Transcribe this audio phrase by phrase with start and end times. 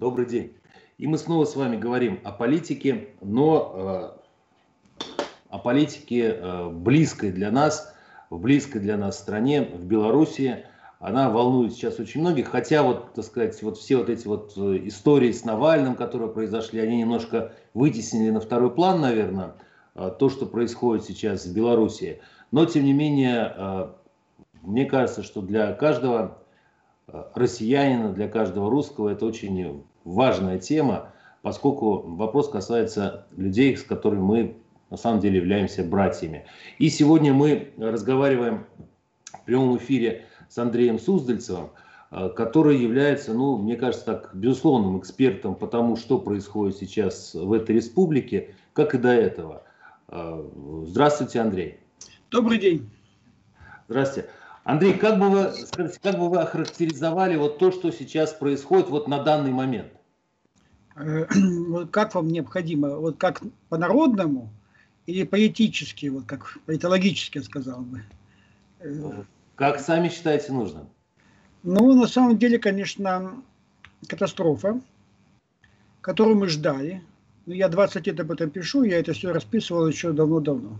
[0.00, 0.56] Добрый день.
[0.98, 4.16] И мы снова с вами говорим о политике, но
[5.00, 5.04] э,
[5.50, 7.94] о политике э, близкой для нас,
[8.28, 10.64] в близкой для нас стране, в Белоруссии.
[10.98, 14.80] Она волнует сейчас очень многих, хотя вот, так сказать, вот все вот эти вот э,
[14.88, 19.54] истории с Навальным, которые произошли, они немножко вытеснили на второй план, наверное,
[19.94, 22.20] то, что происходит сейчас в Белоруссии.
[22.50, 23.92] Но, тем не менее,
[24.62, 26.38] мне кажется, что для каждого
[27.06, 31.12] россиянина, для каждого русского это очень важная тема,
[31.42, 34.56] поскольку вопрос касается людей, с которыми мы
[34.90, 36.46] на самом деле являемся братьями.
[36.78, 38.66] И сегодня мы разговариваем
[39.32, 41.70] в прямом эфире с Андреем Суздальцевым,
[42.10, 47.52] э, который является, ну, мне кажется, так, безусловным экспертом по тому, что происходит сейчас в
[47.52, 49.64] этой республике, как и до этого.
[50.08, 50.42] Э,
[50.86, 51.78] здравствуйте, Андрей.
[52.30, 52.88] Добрый день.
[53.88, 54.28] Здравствуйте.
[54.64, 59.08] Андрей, как бы вы, скажите, как бы вы охарактеризовали вот то, что сейчас происходит вот
[59.08, 59.92] на данный момент?
[60.96, 61.26] Э,
[61.90, 64.50] как вам необходимо, вот как по-народному
[65.06, 68.02] или поэтически, вот как политологически, я сказал бы?
[68.80, 69.22] Э,
[69.54, 70.88] как сами считаете нужным?
[71.62, 73.34] Ну, на самом деле, конечно,
[74.08, 74.80] катастрофа,
[76.00, 77.02] которую мы ждали.
[77.46, 80.78] Ну, я 20 лет об этом пишу, я это все расписывал еще давно-давно.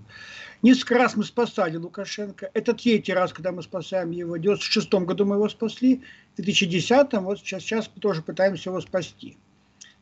[0.63, 2.51] Несколько раз мы спасали Лукашенко.
[2.55, 4.31] Это третий раз, когда мы спасаем его.
[4.31, 6.03] В 1996 году мы его спасли.
[6.33, 9.37] В 2010 вот сейчас, сейчас тоже пытаемся его спасти.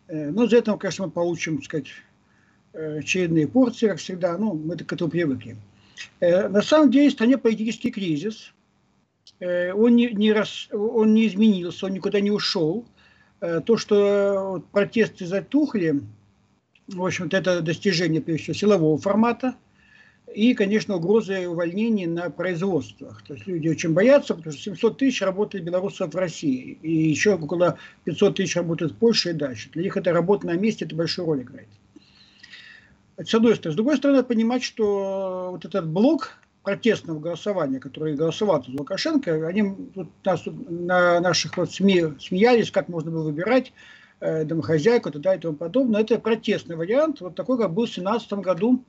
[0.07, 1.89] Э, но за это, конечно, мы получим, так сказать,
[2.75, 4.39] э, очередные порции, как всегда.
[4.39, 5.57] Ну, мы к этому привыкли.
[6.21, 8.53] Э, на самом деле в стране политический кризис.
[9.41, 12.85] Он не, не, рас, он не изменился, он никуда не ушел.
[13.41, 16.01] То, что протесты затухли,
[16.93, 19.55] в общем-то, это достижение, прежде всего, силового формата–
[20.35, 23.23] и, конечно, угрозы увольнений на производствах.
[23.27, 27.35] То есть люди очень боятся, потому что 700 тысяч работает белорусов в России, и еще
[27.35, 29.71] около 500 тысяч работают в Польше и дальше.
[29.71, 31.69] Для них это работа на месте, это большую роль играет.
[33.19, 33.73] с одной стороны.
[33.75, 39.75] С другой стороны, понимать, что вот этот блок протестного голосования, который голосовал за Лукашенко, они
[39.95, 43.73] тут нас, на наших вот СМИ смеялись, как можно было выбирать
[44.23, 46.01] э, домохозяйку и и тому подобное.
[46.01, 48.85] Это протестный вариант, вот такой, как был в 2017 году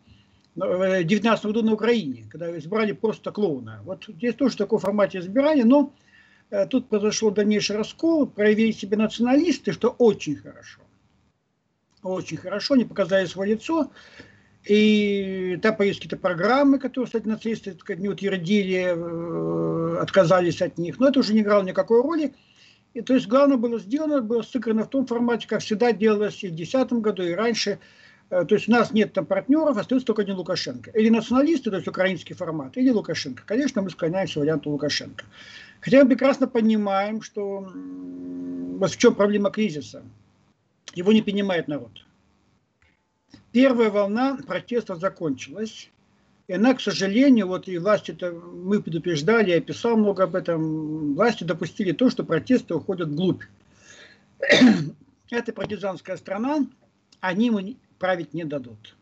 [0.55, 3.81] в 19 году на Украине, когда избрали просто клоуна.
[3.85, 5.91] Вот здесь тоже такой формате избирания, но
[6.51, 10.81] э, тут произошел дальнейший раскол, проявили себя националисты, что очень хорошо.
[12.03, 13.89] Очень хорошо, они показали свое лицо.
[14.65, 20.99] И там появились какие-то программы, которые, кстати, нацисты не утвердили, э, отказались от них.
[20.99, 22.33] Но это уже не играло никакой роли.
[22.93, 26.47] И то есть главное было сделано, было сыграно в том формате, как всегда делалось и
[26.47, 27.79] в 2010 году, и раньше–
[28.33, 30.89] Э, то есть у нас нет там партнеров, остается только один Лукашенко.
[30.91, 33.43] Или националисты, то есть украинский формат, или Лукашенко.
[33.45, 35.25] Конечно, мы склоняемся варианту Лукашенко.
[35.81, 37.71] Хотя мы прекрасно понимаем, что
[38.79, 40.03] вот в чем проблема кризиса.
[40.95, 41.91] Его не понимает народ.
[43.51, 45.91] Первая волна протестов закончилась.
[46.47, 51.15] И она, к сожалению, вот и власти, -то, мы предупреждали, я писал много об этом,
[51.15, 53.43] власти допустили то, что протесты уходят вглубь.
[55.29, 56.67] Это партизанская страна,
[57.21, 58.95] они править не дадут.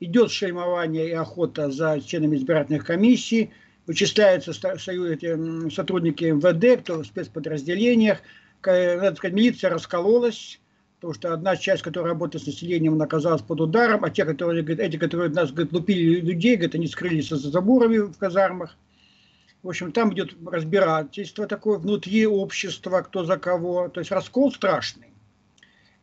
[0.00, 3.50] Идет шельмование и охота за членами избирательных комиссий,
[3.86, 8.22] вычисляются сотрудники МВД, кто в спецподразделениях,
[8.64, 10.58] надо сказать, милиция раскололась,
[11.00, 14.62] потому что одна часть, которая работает с населением, она оказалась под ударом, а те, которые,
[14.62, 18.76] говорит, эти, которые нас говорит, лупили людей, говорит, они скрылись за заборами в казармах.
[19.62, 23.88] В общем, там идет разбирательство такое внутри общества, кто за кого.
[23.88, 25.08] То есть раскол страшный.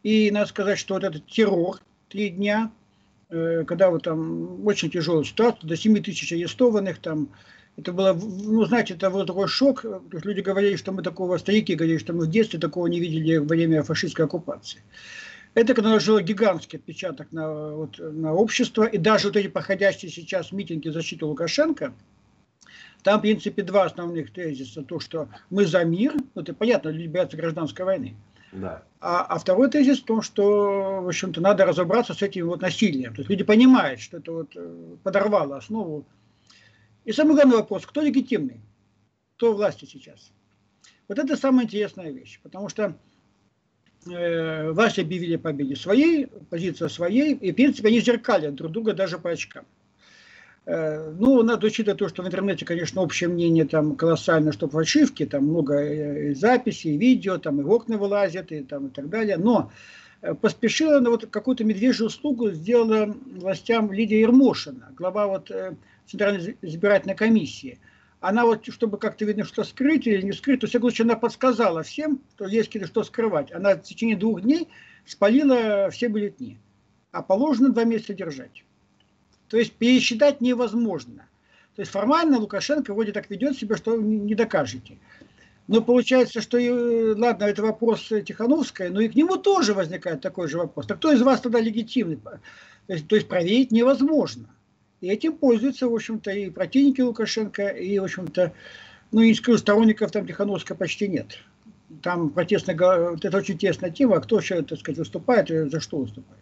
[0.01, 2.71] И надо сказать, что вот этот террор, три дня,
[3.29, 7.29] э, когда вот там очень тяжелая ситуация, до 7 тысяч арестованных там,
[7.77, 9.85] это было, ну, знаете, это был такой шок.
[10.11, 13.45] Люди говорили, что мы такого, старики говорили, что мы в детстве такого не видели во
[13.45, 14.81] время фашистской оккупации.
[15.53, 18.83] Это наложило гигантский отпечаток на, вот, на общество.
[18.83, 21.93] И даже вот эти проходящие сейчас митинги защиты Лукашенко,
[23.03, 24.81] там, в принципе, два основных тезиса.
[24.81, 28.15] То, что мы за мир, ну, это понятно, люди боятся гражданской войны.
[28.51, 28.83] Да.
[29.01, 33.13] А, а второй тезис в том, что, в общем-то, надо разобраться с этим вот насилием.
[33.13, 36.05] То есть люди понимают, что это вот э, подорвало основу.
[37.07, 38.59] И самый главный вопрос, кто легитимный?
[39.37, 40.33] Кто власти сейчас?
[41.07, 42.97] Вот это самая интересная вещь, потому что
[44.11, 49.19] э, власти объявили победе своей, позиция своей, и, в принципе, они зеркалят друг друга даже
[49.19, 49.63] по очкам.
[50.65, 55.25] Э, ну, надо учитывать то, что в интернете, конечно, общее мнение там колоссально, что фальшивки,
[55.25, 59.37] там много э, записей, видео, там и в окна вылазят, и, там, и так далее.
[59.37, 59.71] Но
[60.21, 65.49] э, поспешила на вот какую-то медвежью услугу сделала властям Лидия Ермошина, глава вот
[66.07, 67.79] Центральной избирательной комиссии.
[68.19, 71.83] она вот, чтобы как-то видно, что скрыть или не скрыть, то есть, лучше она подсказала
[71.83, 73.51] всем, что есть или что скрывать.
[73.51, 74.67] Она в течение двух дней
[75.05, 76.57] спалила все бюллетни.
[77.11, 78.63] А положено два месяца держать.
[79.49, 81.27] То есть пересчитать невозможно.
[81.75, 84.97] То есть формально Лукашенко вроде так ведет себя, что не докажете.
[85.67, 86.57] Но получается, что,
[87.17, 90.87] ладно, это вопрос Тихановская, но и к нему тоже возникает такой же вопрос.
[90.87, 92.17] Так кто из вас тогда легитимный?
[92.17, 92.39] То
[92.87, 94.49] есть, то есть проверить невозможно.
[95.01, 98.53] И этим пользуются, в общем-то, и противники Лукашенко, и, в общем-то,
[99.11, 101.37] ну, не скажу, сторонников там Тихановска почти нет.
[102.01, 106.41] Там протестно, это очень тесная тема, кто еще, так сказать, выступает за что выступает.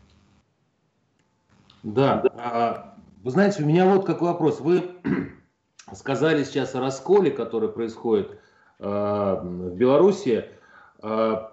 [1.84, 4.60] Да, а, вы знаете, у меня вот какой вопрос.
[4.62, 4.84] Вы
[5.94, 8.40] сказали сейчас о расколе, который происходит
[8.80, 10.46] а, в Беларуси,
[11.00, 11.52] а,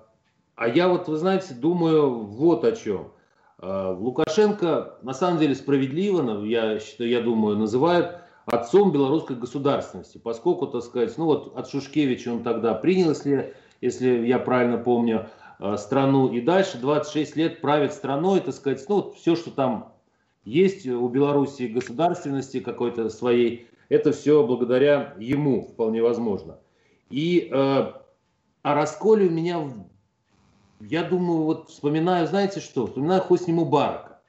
[0.54, 3.12] а я вот, вы знаете, думаю вот о чем–
[3.62, 10.82] Лукашенко на самом деле справедливо, я, считаю, я думаю, называют отцом белорусской государственности, поскольку, так
[10.82, 15.28] сказать, ну вот от Шушкевича он тогда принял, если, если я правильно помню,
[15.60, 19.92] э, страну, и дальше 26 лет правит страной, так сказать, ну вот все, что там
[20.44, 26.58] есть у Беларуси государственности какой-то своей, это все благодаря ему вполне возможно.
[27.10, 27.92] И э,
[28.62, 29.60] о расколе у меня
[30.88, 34.20] я думаю, вот вспоминаю, знаете что, вспоминаю Хосни Мубарака.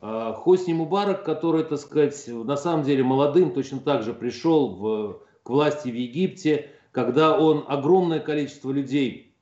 [0.00, 5.20] А, Хосни Мубарак, который, так сказать, на самом деле молодым точно так же пришел в,
[5.42, 9.34] к власти в Египте, когда он огромное количество людей,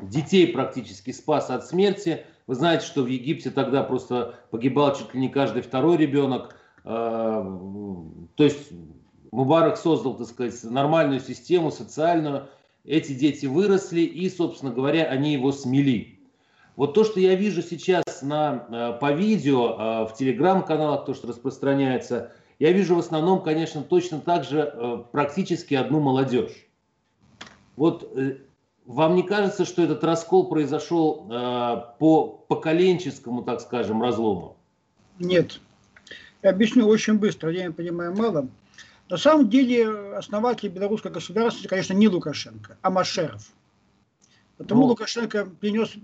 [0.00, 2.24] детей практически спас от смерти.
[2.46, 6.56] Вы знаете, что в Египте тогда просто погибал чуть ли не каждый второй ребенок.
[6.84, 7.44] А,
[8.36, 8.72] то есть
[9.30, 12.48] Мубарак создал, так сказать, нормальную систему социальную,
[12.90, 16.18] эти дети выросли и, собственно говоря, они его смели.
[16.74, 21.28] Вот то, что я вижу сейчас на, э, по видео э, в телеграм-каналах, то, что
[21.28, 26.66] распространяется, я вижу в основном, конечно, точно так же э, практически одну молодежь.
[27.76, 28.12] Вот
[28.84, 31.24] вам не кажется, что этот раскол произошел
[31.98, 34.58] по поколенческому, так скажем, разлому?
[35.18, 35.60] Нет.
[36.42, 38.48] Я объясню очень быстро, я не понимаю мало.
[39.10, 43.42] На самом деле основатель белорусской государственности, конечно, не Лукашенко, а Машеров.
[44.56, 45.94] Потому ну, Лукашенко принес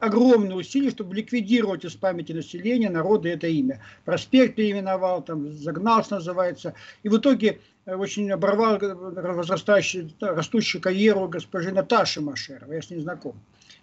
[0.00, 3.80] огромные усилия, чтобы ликвидировать из памяти населения, народа это имя.
[4.04, 6.74] Проспект переименовал, там, загнался, называется.
[7.02, 12.72] И в итоге э, очень оборвал возрастающую, растущую карьеру госпожи Наташи Машерова.
[12.72, 13.34] Я с ней знаком.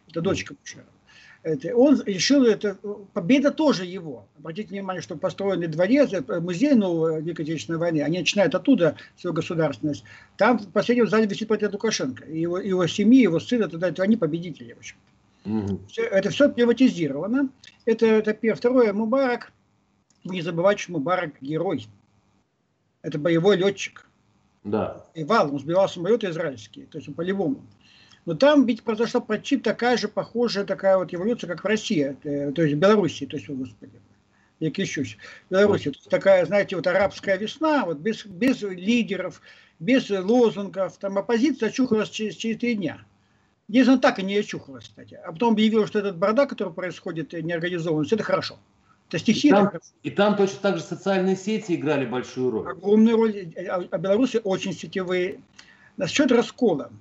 [0.08, 0.99] Это дочка Машерова.
[1.42, 2.78] Это, он решил, это,
[3.14, 4.28] победа тоже его.
[4.38, 9.34] Обратите внимание, что построенный дворец, э, музей новой Великой Отечественной войны, они начинают оттуда свою
[9.34, 10.04] государственность.
[10.36, 12.26] Там в последнем зале висит портрет Лукашенко.
[12.26, 14.74] Его, его семьи, его сына, тогда это они победители.
[14.74, 14.98] В общем.
[15.46, 15.80] Угу.
[15.98, 17.50] Это все приватизировано.
[17.86, 18.58] Это, это первое.
[18.58, 19.54] Второе, Мубарак,
[20.26, 21.88] не забывайте, что Мубарак герой.
[23.02, 24.06] Это боевой летчик.
[24.66, 25.06] Да.
[25.14, 27.66] И вал, он сбивал самолеты израильские, то есть по-любому.
[28.30, 32.52] Но там ведь произошла почти такая же похожая такая вот эволюция, как в России, э,
[32.52, 34.00] то есть в Белоруссии, то есть, господи,
[34.60, 35.18] я кищусь,
[35.50, 35.92] в Беларуси.
[36.12, 39.42] Такая, знаете, вот арабская весна, вот без, без лидеров,
[39.80, 43.02] без лозунгов, там оппозиция очухалась через, через три дня.
[43.68, 45.20] Здесь она так и не очухалась, кстати.
[45.26, 48.60] А потом объявила, что этот бардак, который происходит, э, неорганизованность, это хорошо.
[49.08, 49.50] Это стихия.
[49.50, 49.72] И там,
[50.04, 52.70] и там точно так же социальные сети играли большую роль.
[52.70, 53.52] Огромную роль.
[53.68, 55.40] А, а белорусы очень сетевые.
[55.98, 56.92] Насчет раскола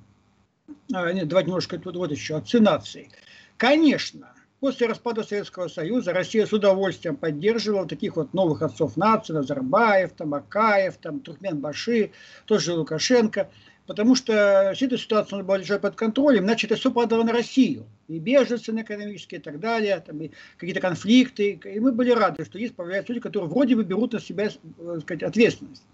[0.89, 3.11] нет, давайте немножко тут вот еще, отцы нации.
[3.57, 10.13] Конечно, после распада Советского Союза Россия с удовольствием поддерживала таких вот новых отцов нации, Назарбаев,
[10.13, 12.13] там, Акаев, там, Туркменбаши,
[12.47, 13.51] тоже Лукашенко,
[13.87, 17.87] потому что вся эта ситуация была лежать под контролем, иначе это все падало на Россию.
[18.07, 21.59] И беженцы экономические и так далее, там, и какие-то конфликты.
[21.65, 24.99] И мы были рады, что есть появляются люди, которые вроде бы берут на себя э,
[25.01, 25.85] сказать, ответственность.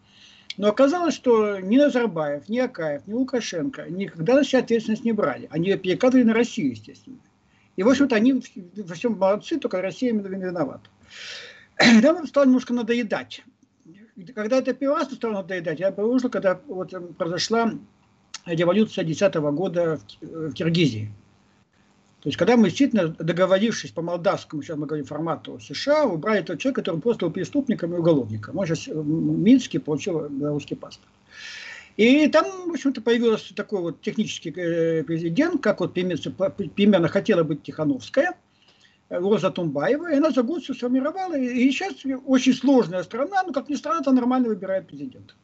[0.56, 5.48] Но оказалось, что ни Назарбаев, ни Акаев, ни Лукашенко никогда на себя ответственность не брали.
[5.50, 7.18] Они ее перекладывали на Россию, естественно.
[7.76, 8.40] И, в общем-то, они
[8.76, 10.88] во всем молодцы, только Россия виновата.
[12.02, 13.42] Нам стало немножко надоедать.
[14.34, 17.72] Когда это раз стало надоедать, я обнаружил, когда вот произошла
[18.46, 21.10] революция 2010 года в Киргизии.
[22.24, 26.58] То есть, когда мы действительно, договорившись по молдавскому, сейчас мы говорим, формату США, убрали тот
[26.58, 28.56] человек, который просто был преступником и уголовником.
[28.56, 31.12] Он сейчас в Минске получил белорусский паспорт.
[31.98, 37.62] И там, в общем-то, появился такой вот технический э, президент, как вот примерно хотела быть
[37.62, 38.38] Тихановская,
[39.10, 41.38] э, Роза Тумбаева, и она за год все сформировала.
[41.38, 41.92] И сейчас
[42.24, 45.34] очень сложная страна, но, как ни странно, это нормально выбирает президента.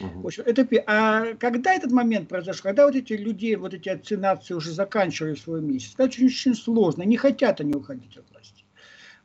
[0.00, 0.20] Угу.
[0.20, 4.16] В общем, это, а когда этот момент произошел, когда вот эти люди, вот эти отцы
[4.16, 8.64] нации уже заканчивали свой месяц, это очень, очень сложно, не хотят они уходить от власти.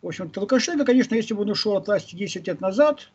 [0.01, 3.09] В общем, Лукашенко, конечно, если бы он ушел от власти 10 лет назад,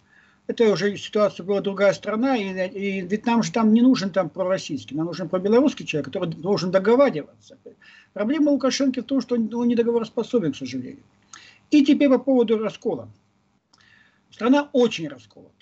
[0.47, 4.31] это уже ситуация была другая страна, и, и ведь нам же там не нужен там
[4.31, 7.59] пророссийский, нам нужен пробелорусский человек, который должен договариваться.
[8.15, 11.03] Проблема Лукашенко в том, что он не договороспособен, к сожалению.
[11.71, 13.11] И теперь по поводу раскола.
[14.31, 15.58] Страна очень расколота.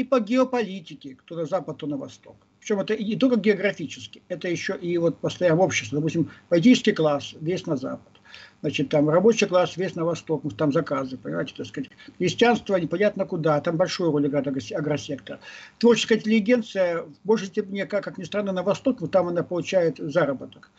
[0.00, 2.34] И по геополитике, кто на запад, то на восток.
[2.58, 5.98] Причем это не только географически, это еще и вот постоянно общество.
[5.98, 8.14] Допустим, политический класс весь на запад.
[8.62, 11.90] Значит, там рабочий класс весь на восток, ну, там заказы, понимаете, так сказать.
[12.16, 15.38] Крестьянство непонятно куда, там большую роль играет агросектор.
[15.78, 19.98] Творческая интеллигенция в большей степени, как, как ни странно, на восток, но там она получает
[19.98, 20.70] заработок.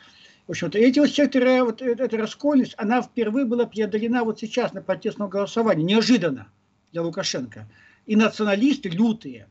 [0.47, 4.81] В общем-то, эти вот секторы, вот эта раскольность, она впервые была преодолена вот сейчас на
[4.81, 6.47] протестном голосовании, неожиданно
[6.91, 7.67] для Лукашенко.
[8.05, 9.47] И националисты лютые,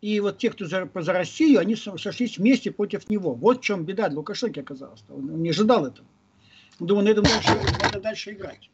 [0.00, 3.34] и вот те, кто за, за Россию, они сошлись вместе против него.
[3.34, 5.02] Вот в чем беда для Лукашенко оказалась.
[5.08, 6.06] Он не ожидал этого.
[6.78, 7.50] Думаю, на этом дальше,
[7.82, 8.70] надо дальше играть.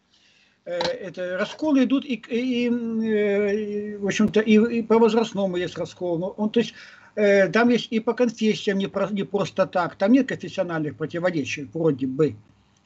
[0.66, 5.78] Э, это расколы идут и, и, и э, в общем-то, и, и по возрастному есть
[5.78, 6.34] раскол.
[6.36, 6.74] Он, то есть,
[7.14, 9.96] э, там есть и по конфессиям не, про, не просто так.
[9.96, 12.36] Там нет конфессиональных противоречий, вроде бы.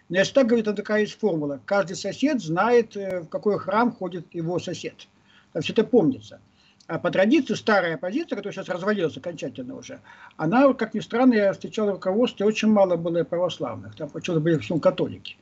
[0.08, 1.60] Но если так говорить, там такая есть формула.
[1.64, 5.08] Каждый сосед знает, в какой храм ходит его сосед.
[5.52, 6.40] Там все это помнится.
[6.86, 10.00] А по традиции старая оппозиция, которая сейчас развалилась окончательно уже,
[10.36, 13.94] она, как ни странно, я встречал в руководстве, очень мало было православных.
[13.94, 15.36] Там почему-то были в католики.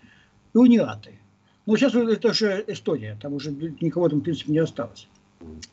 [0.54, 1.18] И униаты.
[1.66, 5.08] Но сейчас это уже история, там уже никого там, в принципе, не осталось.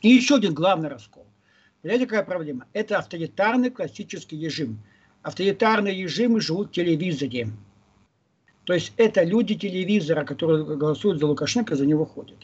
[0.00, 1.26] И еще один главный раскол.
[1.82, 2.66] Понимаете, какая проблема?
[2.72, 4.78] Это авторитарный классический режим.
[5.22, 7.48] Авторитарные режимы живут в телевизоре.
[8.64, 12.38] То есть это люди телевизора, которые голосуют за Лукашенко, за него ходят.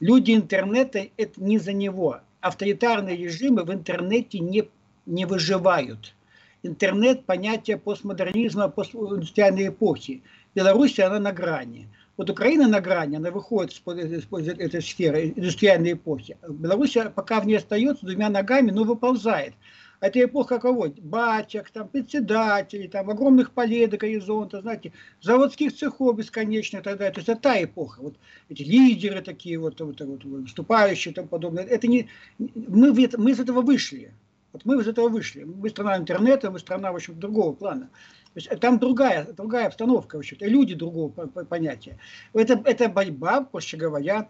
[0.00, 4.68] Люди интернета– это не за него авторитарные режимы в интернете не,
[5.04, 6.14] не выживают.
[6.62, 10.22] Интернет– понятие постмодернизма, постиндустриальной эпохи.
[10.54, 11.88] Беларусь, она на грани.
[12.16, 16.36] Вот Украина на грани, она выходит из этой сферы индустриальной эпохи.
[16.48, 19.54] Беларусь пока в ней остается двумя ногами, но выползает.
[20.00, 20.88] Это эпоха кого?
[20.88, 27.14] Батяк, там, председателей, там, огромных полей до горизонта, знаете, заводских цехов бесконечных и так далее.
[27.14, 28.02] То есть это та эпоха.
[28.02, 28.16] Вот
[28.48, 31.64] эти лидеры такие вот, вот, вот выступающие и тому подобное.
[31.64, 34.12] Это не, мы, мы из этого вышли.
[34.52, 35.44] Вот мы из этого вышли.
[35.44, 37.90] Мы страна интернета, мы страна, в общем, другого плана.
[38.34, 41.98] То есть там другая, другая обстановка, в общем-то, люди другого понятия.
[42.34, 44.28] Это, это борьба, проще говоря,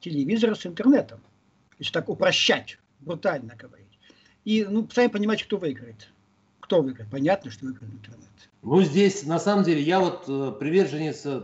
[0.00, 1.20] телевизора с интернетом.
[1.78, 3.85] Если так упрощать, брутально говорить.
[4.46, 6.08] И, ну, сами понимаете, кто выиграет.
[6.60, 7.10] Кто выиграет?
[7.10, 8.28] Понятно, что выиграет интернет.
[8.62, 11.42] Ну, здесь, на самом деле, я вот э, приверженец э,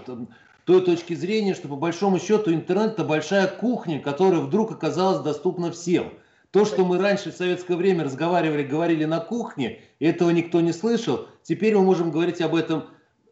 [0.65, 5.73] той точки зрения, что по большому счету интернет это большая кухня, которая вдруг оказалась доступна
[5.73, 6.13] всем.
[6.53, 11.27] То, что мы раньше в советское время разговаривали, говорили на кухне, этого никто не слышал,
[11.43, 12.85] теперь мы можем говорить об этом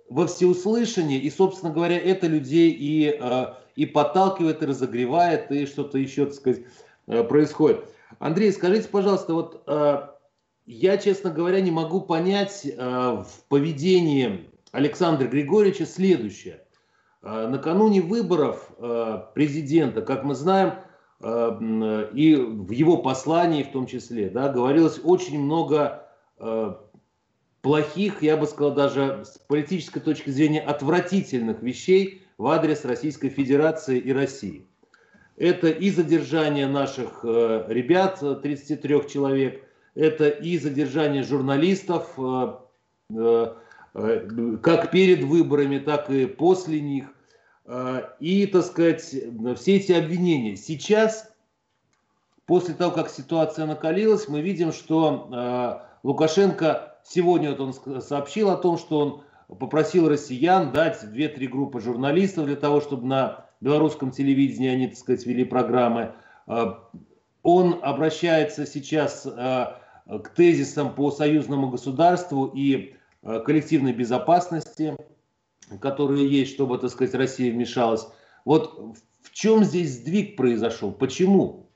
[0.09, 3.47] во всеуслышание, и, собственно говоря, это людей и, э,
[3.77, 6.63] и подталкивает, и разогревает, и что-то еще, так сказать,
[7.07, 7.85] э, происходит.
[8.19, 10.09] Андрей, скажите, пожалуйста, вот э,
[10.67, 16.65] я, честно говоря, не могу понять э, в поведении Александра Григорьевича следующее.
[17.23, 20.75] Э, накануне выборов э, президента, как мы знаем,
[21.23, 26.75] э, и в его послании в том числе, да, говорилось очень много э,
[27.63, 33.99] плохих, я бы сказал, даже с политической точки зрения отвратительных вещей в адрес Российской Федерации
[33.99, 34.67] и России.
[35.41, 43.55] Это и задержание наших э, ребят, 33 э, человек, это и задержание журналистов, э,
[44.63, 47.07] как перед выборами, так и после них.
[48.21, 50.57] И, так сказать, все эти обвинения.
[50.57, 51.33] Сейчас,
[52.47, 58.79] после того, как ситуация накалилась, мы видим, что Лукашенко, сегодня вот он сообщил о том,
[58.79, 64.89] что он попросил россиян дать 2-3 группы журналистов для того, чтобы на белорусском телевидении они,
[64.89, 66.15] так сказать, вели программы.
[66.47, 66.89] А,
[67.43, 74.97] он обращается сейчас а, к тезисам по союзному государству и а, коллективной безопасности,
[75.81, 78.07] которые есть, чтобы, так сказать, Россия вмешалась.
[78.45, 80.93] Вот в чем здесь сдвиг произошел?
[80.93, 81.67] Почему?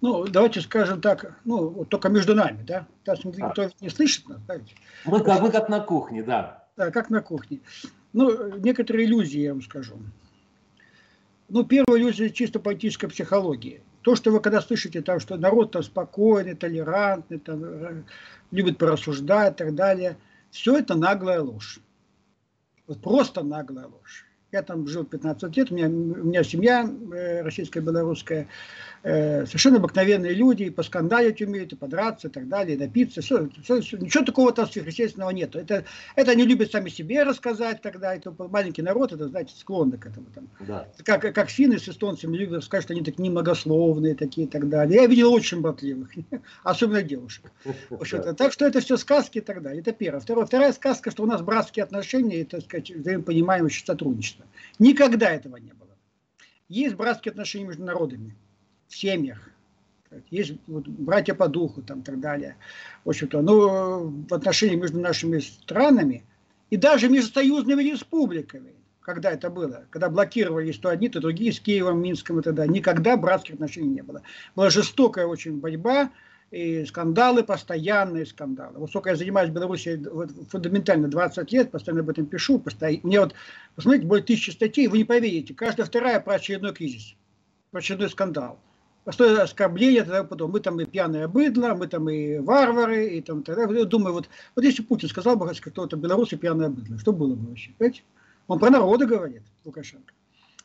[0.00, 2.88] Ну, давайте скажем так, ну, только между нами, да?
[3.04, 4.74] Там никто не слышит нас, знаете.
[5.04, 6.66] Мы, как, мы как на кухне, да.
[6.76, 7.60] Да, как на кухне.
[8.12, 9.94] Ну, некоторые иллюзии, я вам скажу
[11.52, 13.82] ну, первая иллюзия чисто политической психологии.
[14.00, 18.02] То, что вы когда слышите, там, что народ там спокойный, толерантный, там, э,
[18.50, 20.16] любит порассуждать и так далее,
[20.50, 21.78] все это наглая ложь.
[22.86, 24.24] Вот просто наглая ложь.
[24.50, 28.48] Я там жил 15 лет, у меня, у меня семья э, российская, белорусская.
[29.04, 33.20] Э, совершенно обыкновенные люди, и поскандалить умеют, и подраться, и так далее, и напиться.
[33.20, 35.56] Все, все, все, ничего такого там сверхъестественного нет.
[35.56, 38.14] Это, это они любят сами себе рассказать тогда.
[38.14, 40.26] Это маленький народ, это, знаете, склонны к этому.
[40.32, 40.48] Там.
[40.60, 40.88] Да.
[41.04, 45.00] Как, как финны с эстонцами любят сказать, что они такие немногословные такие и так далее.
[45.00, 46.10] Я видел очень болтливых,
[46.62, 47.50] особенно девушек.
[48.36, 49.80] Так что это все сказки и так далее.
[49.80, 50.20] Это первое.
[50.20, 54.44] Второе, вторая сказка, что у нас братские отношения и, так сказать, взаимопонимаемое сотрудничество.
[54.78, 55.90] Никогда этого не было.
[56.68, 58.36] Есть братские отношения между народами
[58.92, 59.38] в семьях.
[60.30, 62.56] Есть вот, братья по духу там, и так далее.
[63.04, 66.22] В общем-то, но в отношении между нашими странами
[66.68, 71.60] и даже между союзными республиками, когда это было, когда блокировались то одни, то другие с
[71.60, 74.20] Киевом, Минском и тогда, никогда братских отношений не было.
[74.54, 76.10] Была жестокая очень борьба,
[76.50, 78.78] и скандалы, постоянные скандалы.
[78.78, 82.58] Вот сколько я занимаюсь вот, фундаментально 20 лет, постоянно об этом пишу.
[82.58, 83.00] Постоянно.
[83.04, 83.34] Мне вот,
[83.74, 87.14] посмотрите, более тысячи статей, вы не поверите, каждая вторая про очередной кризис,
[87.70, 88.58] про очередной скандал
[89.04, 93.42] простое оскорбление, тогда потом мы там и пьяные быдло, мы там и варвары, и там
[93.42, 93.62] тогда.
[93.62, 97.34] Я думаю, вот, вот если Путин сказал бы, что кто-то белорусы пьяное быдло, что было
[97.34, 97.72] бы вообще?
[97.78, 98.02] Понимаете?
[98.48, 100.12] Он про народы говорит, Лукашенко.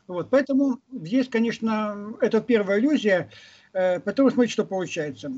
[0.06, 3.30] Вот, поэтому здесь, конечно, это первая иллюзия.
[3.72, 5.32] Э, потому смотрите, что получается.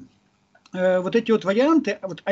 [0.72, 2.22] Э, вот эти вот варианты вот,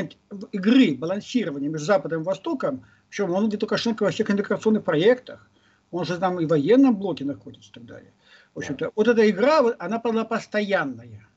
[0.52, 5.48] игры, балансирования между Западом и Востоком, причем он где Лукашенко во всех интеграционных проектах,
[5.90, 8.12] он же там и в военном блоке находится и так далее.
[8.58, 11.28] В общем-то, вот эта игра, она была постоянная.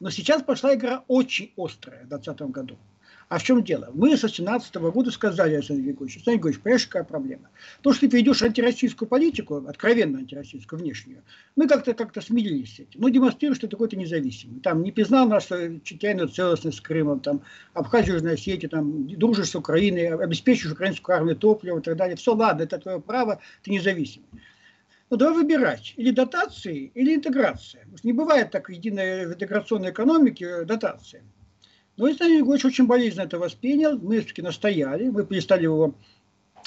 [0.00, 2.76] Но сейчас пошла игра очень острая в 2020 году.
[3.28, 3.90] А в чем дело?
[3.94, 7.50] Мы с 2017 года сказали Александру Григорьевичу, Александр Григорьевич, понимаешь, какая проблема?
[7.82, 11.22] То, что ты ведешь антироссийскую политику, откровенно антироссийскую, внешнюю,
[11.54, 13.00] мы как-то как смирились с этим.
[13.00, 14.58] Ну, демонстрируем, что ты какой-то независимый.
[14.58, 17.42] Там не признал нашу территориальную целостность с Крымом, там,
[17.74, 22.16] Абхазию, Южной Осетии, там, дружишь с Украиной, обеспечиваешь украинскую армию топливом и так далее.
[22.16, 24.26] Все, ладно, это твое право, ты независимый.
[25.10, 25.92] Ну, давай выбирать.
[25.96, 27.84] Или дотации, или интеграция.
[28.04, 31.24] Не бывает так в единой в интеграционной экономике э, дотации.
[31.96, 33.98] Но Александр Григорьевич очень болезненно это воспринял.
[33.98, 35.08] Мы все-таки настояли.
[35.08, 35.94] Мы перестали его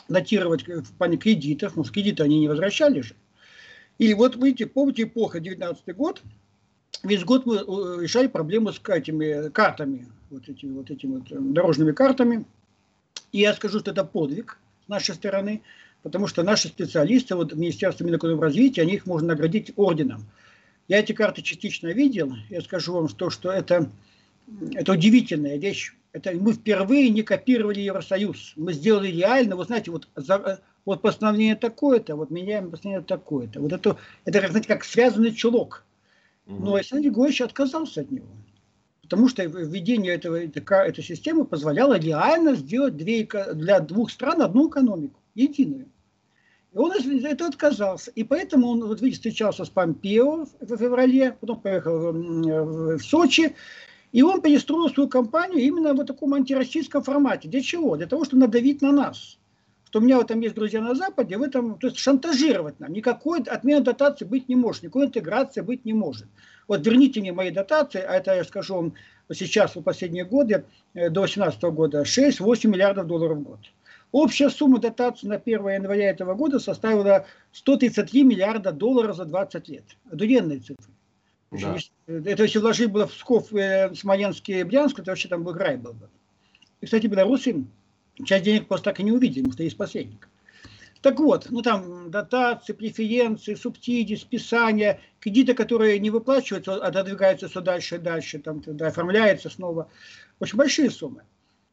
[0.09, 1.71] датировать в плане кредитов.
[1.71, 3.15] потому кредиты они не возвращали же.
[3.97, 6.21] И вот, видите, помните, эпоха 19 год.
[7.01, 7.59] Весь год мы э,
[8.01, 12.45] решали проблему с этими картами, вот этими вот, этими вот э, дорожными картами.
[13.31, 15.61] И я скажу, что это подвиг с нашей стороны
[16.03, 20.25] потому что наши специалисты, вот Министерство Минэкономразвития, они их можно наградить орденом.
[20.87, 23.89] Я эти карты частично видел, я скажу вам, что, что это,
[24.73, 25.93] это удивительная вещь.
[26.11, 28.53] Это мы впервые не копировали Евросоюз.
[28.55, 33.61] Мы сделали реально, вы знаете, вот, за, вот постановление такое-то, вот меняем постановление такое-то.
[33.61, 35.85] Вот это, это как, знаете, как связанный чулок.
[36.45, 38.27] Но Александр Григорьевич отказался от него.
[39.01, 45.19] Потому что введение этого, этой системы позволяло реально сделать две, для двух стран одну экономику,
[45.35, 45.87] единую.
[46.75, 48.11] Он этого отказался.
[48.11, 53.55] И поэтому он, вот видите, встречался с Помпео в феврале, потом поехал в Сочи,
[54.11, 57.49] и он перестроил свою кампанию именно в таком антироссийском формате.
[57.49, 57.95] Для чего?
[57.95, 59.37] Для того, чтобы надавить на нас.
[59.85, 62.91] Что у меня вот там есть друзья на Западе, в этом, то есть шантажировать нам.
[62.91, 66.25] Никакой отмены дотации быть не может, никакой интеграции быть не может.
[66.67, 68.93] Вот верните мне мои дотации, а это я скажу вам
[69.31, 73.59] сейчас, в последние годы, э, до 2018 года, 6-8 миллиардов долларов в год.
[74.13, 79.83] Общая сумма дотации на 1 января этого года составила 133 миллиарда долларов за 20 лет.
[80.09, 80.93] Одуренные цифры.
[81.49, 81.77] Да.
[82.05, 85.77] Это если вложить было в Псков, э, Смоленск и Брянск, это вообще там бы рай
[85.77, 86.09] был бы.
[86.79, 87.65] И, кстати, Беларуси
[88.23, 90.29] часть денег просто так и не увидели, потому что есть посредник.
[91.01, 97.61] Так вот, ну там дотации, преференции, субсидии, списания, кредиты, которые не выплачиваются, а отодвигаются все
[97.61, 99.89] дальше и дальше, там тогда оформляется снова.
[100.39, 101.23] Общем, большие суммы.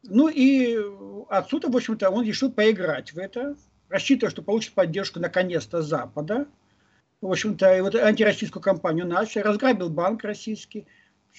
[0.03, 0.77] Ну и
[1.29, 3.55] отсюда, в общем-то, он решил поиграть в это,
[3.89, 6.47] рассчитывая, что получит поддержку наконец-то Запада.
[7.21, 10.87] В общем-то, и вот антироссийскую кампанию начал, разграбил банк российский.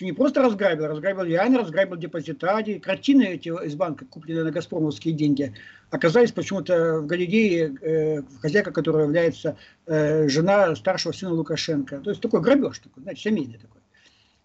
[0.01, 2.81] Не просто разграбил, разграбил реально, разграбил депозитарий.
[2.81, 5.55] Картины эти из банка, купленные на газпромовские деньги,
[5.91, 12.01] оказались почему-то в галерее э, хозяйка, которая является э, жена старшего сына Лукашенко.
[12.01, 13.82] То есть такой грабеж, такой, знаете, семейный такой.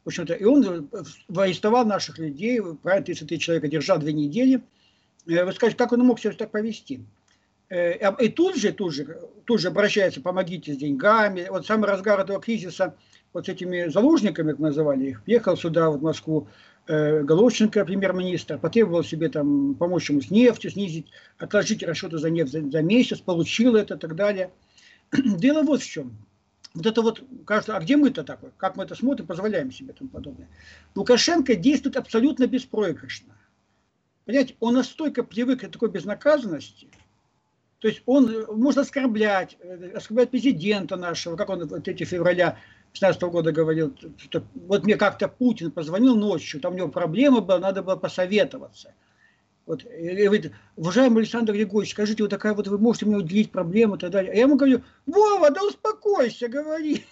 [0.08, 0.90] В общем-то, и он
[1.36, 4.62] арестовал наших людей, правильно, 30 тысяч человек держал две недели.
[5.28, 7.02] Э, вы скажете, как он мог себя так повести?
[7.68, 11.48] Э, и тут же, тут же, тут же обращается, помогите с деньгами.
[11.50, 12.96] Вот самый разгар этого кризиса,
[13.34, 16.48] вот с этими заложниками, как называли их, приехал сюда, вот в Москву,
[16.88, 22.54] э, Головченко, премьер-министр, потребовал себе там помочь ему с нефтью, снизить, отложить расчеты за нефть
[22.54, 24.52] за, за месяц, получил это и так далее.
[25.12, 26.16] Дело вот в чем
[26.78, 28.52] вот это вот, кажется, а где мы-то такой?
[28.58, 30.48] Как мы это смотрим, позволяем себе тому подобное.
[30.94, 33.36] Лукашенко действует абсолютно беспроигрышно.
[34.26, 36.88] Понимаете, он настолько привык к такой безнаказанности,
[37.80, 42.60] То есть он может оскорблять, э, оскорблять президента нашего, как он 3 февраля
[42.94, 47.58] 2016 года говорил, что вот мне как-то Путин позвонил ночью, там у него проблема была,
[47.58, 48.94] надо было посоветоваться.
[49.68, 53.96] Вот, и говорит, уважаемый Александр Григорьевич, скажите, вот такая вот, вы можете мне уделить проблему
[53.96, 54.32] и так далее.
[54.32, 57.06] А я ему говорю, Вова, да успокойся, говори.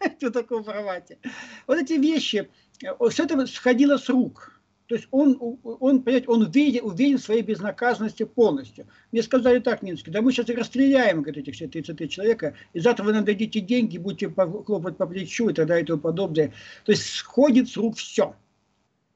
[0.20, 1.18] В таком формате.
[1.66, 2.50] Вот эти вещи,
[2.84, 4.60] э, все это сходило с рук.
[4.88, 8.86] То есть он, он, понимаете, он уверен, уверен в своей безнаказанности полностью.
[9.10, 12.80] Мне сказали так, Минске, да мы сейчас и расстреляем говорит, этих все 33 человека, и
[12.80, 16.52] завтра вы нам дадите деньги, будете хлопать по плечу и так далее и тому подобное.
[16.84, 18.34] То есть сходит с рук все.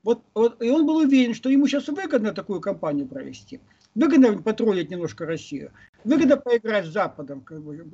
[0.05, 3.61] Вот, вот, и он был уверен, что ему сейчас выгодно такую кампанию провести.
[3.95, 5.71] Выгодно потроллить немножко Россию.
[6.05, 7.45] Выгодно поиграть с Западом.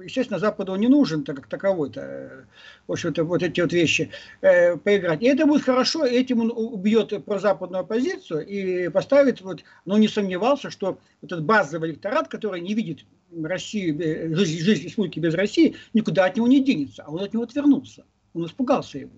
[0.03, 2.47] Естественно, Западу он не нужен, так как таковой-то.
[2.89, 5.23] В общем-то, вот эти вот вещи э, поиграть.
[5.23, 10.71] И это будет хорошо, этим он убьет прозападную оппозицию и поставит, вот, но не сомневался,
[10.71, 13.05] что этот базовый электорат, который не видит
[13.41, 17.45] Россию, жизнь, жизнь республики без России, никуда от него не денется, а он от него
[17.45, 18.05] отвернулся.
[18.35, 19.13] Он испугался его.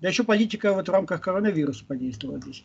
[0.00, 2.64] Да еще политика вот в рамках коронавируса подействовала здесь.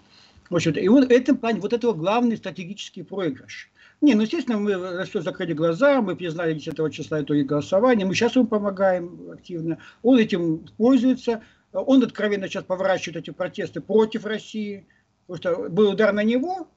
[0.50, 3.70] В общем и вот в этом плане, вот это главный стратегический проигрыш.
[4.02, 8.16] Не, ну, естественно, мы на все закрыли глаза, мы признали 10 числа итоги голосования, мы
[8.16, 11.42] сейчас ему помогаем активно, он этим пользуется,
[11.72, 14.88] он откровенно сейчас поворачивает эти протесты против России,
[15.28, 16.68] потому что был удар на него,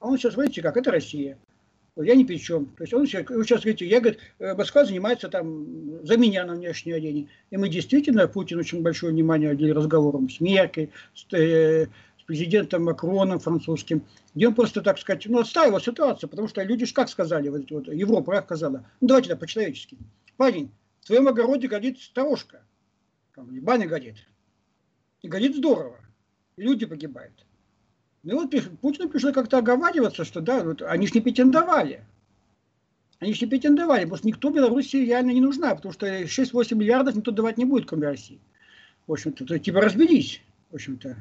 [0.00, 1.38] а он сейчас, видите, как, это Россия.
[1.96, 2.66] Я ни при чем.
[2.66, 6.92] То есть он сейчас, говорите, я, говорит, э, Москва занимается там за меня на внешней
[6.92, 7.28] арене.
[7.50, 11.86] И мы действительно, Путин очень большое внимание уделил разговорам с Меркель, с, э,
[12.18, 14.02] с президентом Макроном французским,
[14.34, 17.70] где он просто, так сказать, ну, отстаивал ситуацию, потому что люди же как сказали, вот,
[17.70, 19.98] вот Европа как сказала, ну давайте это по-человечески.
[20.38, 20.70] Парень,
[21.02, 22.62] в твоем огороде горит сторожка,
[23.34, 24.16] там, баня горит.
[25.20, 25.98] И горит здорово.
[26.56, 27.44] И люди погибают.
[28.22, 32.04] Ну вот Путину пришлось как-то оговариваться, что да, вот, они же не претендовали.
[33.18, 37.16] Они же не претендовали, потому что никто Беларуси реально не нужна, потому что 6-8 миллиардов
[37.16, 38.40] никто давать не будет, кроме России.
[39.06, 40.40] В общем-то, типа разберись.
[40.70, 41.16] В общем-то,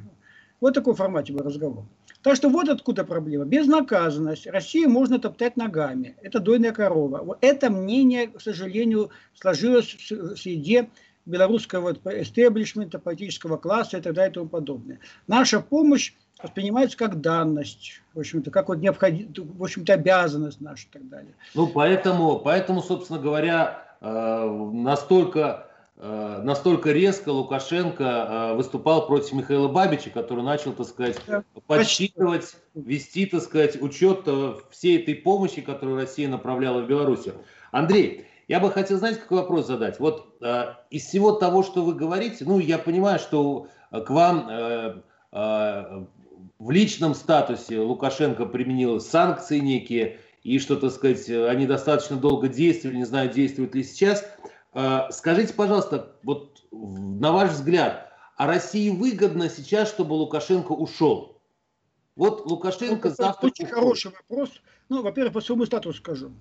[0.60, 1.86] вот такой формате был разговор.
[2.22, 3.46] Так что вот откуда проблема.
[3.46, 4.46] Безнаказанность.
[4.46, 6.16] Россию можно топтать ногами.
[6.22, 7.38] Это дойная корова.
[7.42, 10.90] Это мнение, к сожалению, сложилось в среде
[11.26, 15.00] белорусского эстеблишмента, политического класса и так далее и тому подобное.
[15.28, 20.92] Наша помощь воспринимается как данность, в общем-то, как вот необходимость, в общем-то, обязанность наша и
[20.92, 21.34] так далее.
[21.54, 29.68] Ну, поэтому, поэтому собственно говоря, э, настолько, э, настолько резко Лукашенко э, выступал против Михаила
[29.68, 31.20] Бабича, который начал, так сказать,
[31.68, 34.28] подсчитывать, вести, так сказать, учет
[34.70, 37.36] всей этой помощи, которую Россия направляла в Белоруссию.
[37.72, 40.00] Андрей, я бы хотел, знаете, какой вопрос задать?
[40.00, 45.02] Вот э, из всего того, что вы говорите, ну, я понимаю, что к вам э,
[45.32, 46.06] э,
[46.62, 52.98] в личном статусе Лукашенко применил санкции некие, и что, так сказать, они достаточно долго действовали,
[52.98, 54.24] не знаю, действуют ли сейчас.
[54.72, 61.42] А, скажите, пожалуйста, вот на ваш взгляд, а России выгодно сейчас, чтобы Лукашенко ушел?
[62.16, 63.48] Вот Лукашенко ну, завтра...
[63.48, 63.74] Очень уходит.
[63.74, 64.52] хороший вопрос.
[64.88, 66.32] Ну, во-первых, по своему статусу скажу.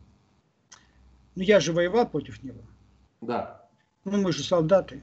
[1.34, 2.60] Ну, я же воевал против него.
[3.22, 3.66] Да.
[4.04, 5.02] Ну, мы же солдаты.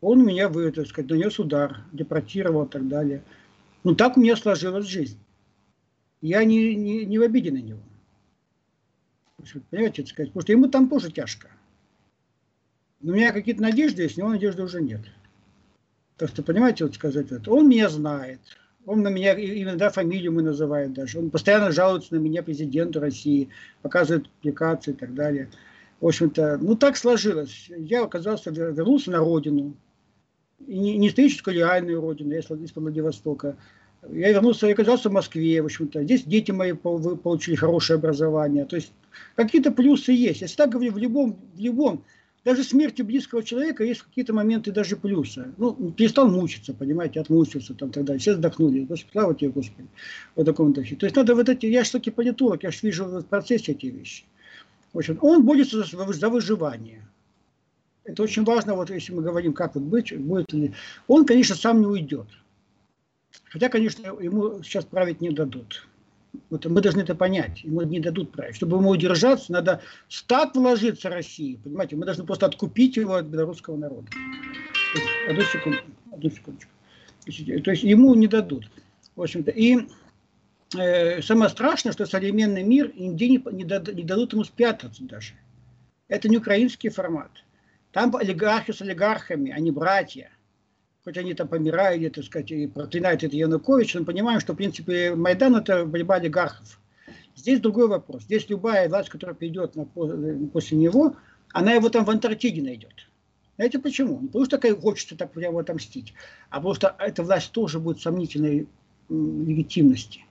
[0.00, 3.24] Он меня, вы, так сказать, нанес удар, депортировал и так далее.
[3.84, 5.18] Ну, так у меня сложилась жизнь.
[6.20, 7.80] Я не, не, не в обиде на него.
[9.70, 11.48] Понимаете, сказать, потому что ему там тоже тяжко.
[13.00, 15.00] Но у меня какие-то надежды есть, у него надежды уже нет.
[16.16, 18.38] Так что, понимаете, вот сказать, вот, он меня знает,
[18.86, 23.48] он на меня, иногда фамилию мы называет даже, он постоянно жалуется на меня президенту России,
[23.82, 25.50] показывает публикации и так далее.
[26.00, 27.68] В общем-то, ну так сложилось.
[27.76, 29.74] Я оказался, вернулся на родину,
[30.66, 33.56] не, не историческую, а реальную родину, я из Владивостока.
[34.10, 36.02] Я вернулся, я оказался в Москве, в общем-то.
[36.02, 38.64] Здесь дети мои получили хорошее образование.
[38.64, 38.92] То есть
[39.36, 40.40] какие-то плюсы есть.
[40.40, 42.04] Я всегда говорю, в любом, в любом,
[42.44, 45.52] даже смерти близкого человека есть какие-то моменты даже плюсы.
[45.56, 48.18] Ну, перестал мучиться, понимаете, отмучился там тогда.
[48.18, 48.80] Все вздохнули.
[48.80, 49.88] Господи, слава тебе, Господи.
[50.34, 50.96] Вот таком духе.
[50.96, 53.86] То есть надо вот эти, я же таки политолог, я же вижу в процессе эти
[53.86, 54.24] вещи.
[54.92, 57.02] В общем, он борется за выживание.
[58.04, 60.74] Это очень важно, вот если мы говорим, как вот быть, будет ли.
[61.06, 62.26] Он, конечно, сам не уйдет.
[63.44, 65.86] Хотя, конечно, ему сейчас править не дадут.
[66.50, 67.62] Вот мы должны это понять.
[67.62, 68.56] Ему не дадут править.
[68.56, 71.60] Чтобы ему удержаться, надо стат вложиться России.
[71.62, 74.08] Понимаете, мы должны просто откупить его от белорусского народа.
[75.28, 75.78] Одну секунду.
[76.10, 76.70] Одну секундочку.
[77.24, 78.68] То есть ему не дадут.
[79.14, 79.50] В общем-то.
[79.50, 79.86] И
[80.76, 85.34] э, самое страшное, что современный мир нигде не, не, дадут, не дадут ему спрятаться даже.
[86.08, 87.30] Это не украинский формат.
[87.92, 90.30] Там олигархи с олигархами, они братья.
[91.04, 95.14] Хоть они там помирают, так сказать, и проклинают это Янукович, но понимаем, что, в принципе,
[95.14, 96.80] Майдан– это борьба олигархов.
[97.34, 98.22] Здесь другой вопрос.
[98.22, 101.16] Здесь любая власть, которая придет на, после него,
[101.52, 103.08] она его там в Антарктиде найдет.
[103.56, 104.20] Знаете почему?
[104.20, 106.14] Не потому что такая хочется так прямо отомстить,
[106.50, 108.68] а потому что эта власть тоже будет сомнительной
[109.08, 110.24] легитимности.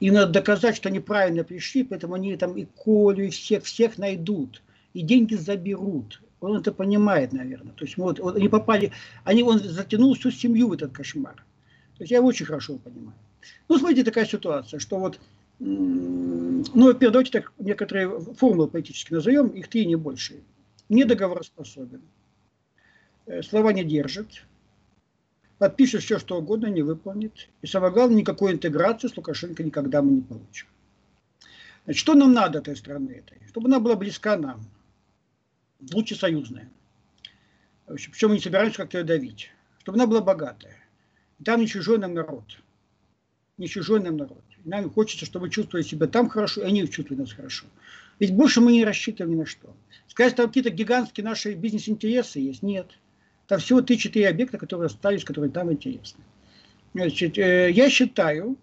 [0.00, 3.98] И надо доказать, что они правильно пришли, поэтому они там и Колю, и всех, всех
[3.98, 6.20] найдут, и деньги заберут.
[6.40, 7.72] Он это понимает, наверное.
[7.72, 8.92] То есть вот, вот они попали,
[9.24, 11.36] они, он затянул всю семью в этот кошмар.
[11.96, 13.16] То есть я его очень хорошо понимаю.
[13.68, 15.20] Ну, смотрите, такая ситуация, что вот,
[15.58, 20.40] ну, во-первых, давайте так некоторые формулы политически назовем, их три, не больше.
[20.88, 22.02] Недоговороспособен.
[23.26, 24.44] Э, слова не держит.
[25.58, 27.48] Подпишет все, что угодно, не выполнит.
[27.62, 30.66] И самое главное, никакой интеграции с Лукашенко никогда мы не получим.
[31.84, 33.46] Значит, что нам надо этой страны этой?
[33.48, 34.60] Чтобы она была близка нам.
[35.92, 36.70] Лучше союзная.
[37.86, 39.50] Причем мы не собираемся как-то ее давить.
[39.80, 40.76] Чтобы она была богатая.
[41.38, 42.44] И там не чужой нам народ.
[43.58, 44.42] Не чужой нам народ.
[44.64, 47.66] И нам хочется, чтобы чувствовали себя там хорошо, и они чувствуют нас хорошо.
[48.18, 49.74] Ведь больше мы не рассчитываем ни на что.
[50.08, 52.62] Сказать, там какие-то гигантские наши бизнес-интересы есть?
[52.62, 52.90] Нет.
[53.46, 56.22] Там всего 3-4 объекта, которые остались, которые там интересны.
[56.94, 58.56] Значит, э, я считаю,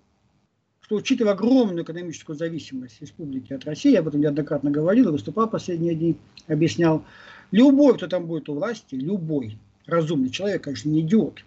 [0.92, 5.96] что учитывая огромную экономическую зависимость республики от России, я об этом неоднократно говорил, выступал последние
[5.96, 6.18] дни,
[6.50, 7.06] объяснял,
[7.52, 11.46] любой, кто там будет у власти, любой разумный человек, конечно, не идиот,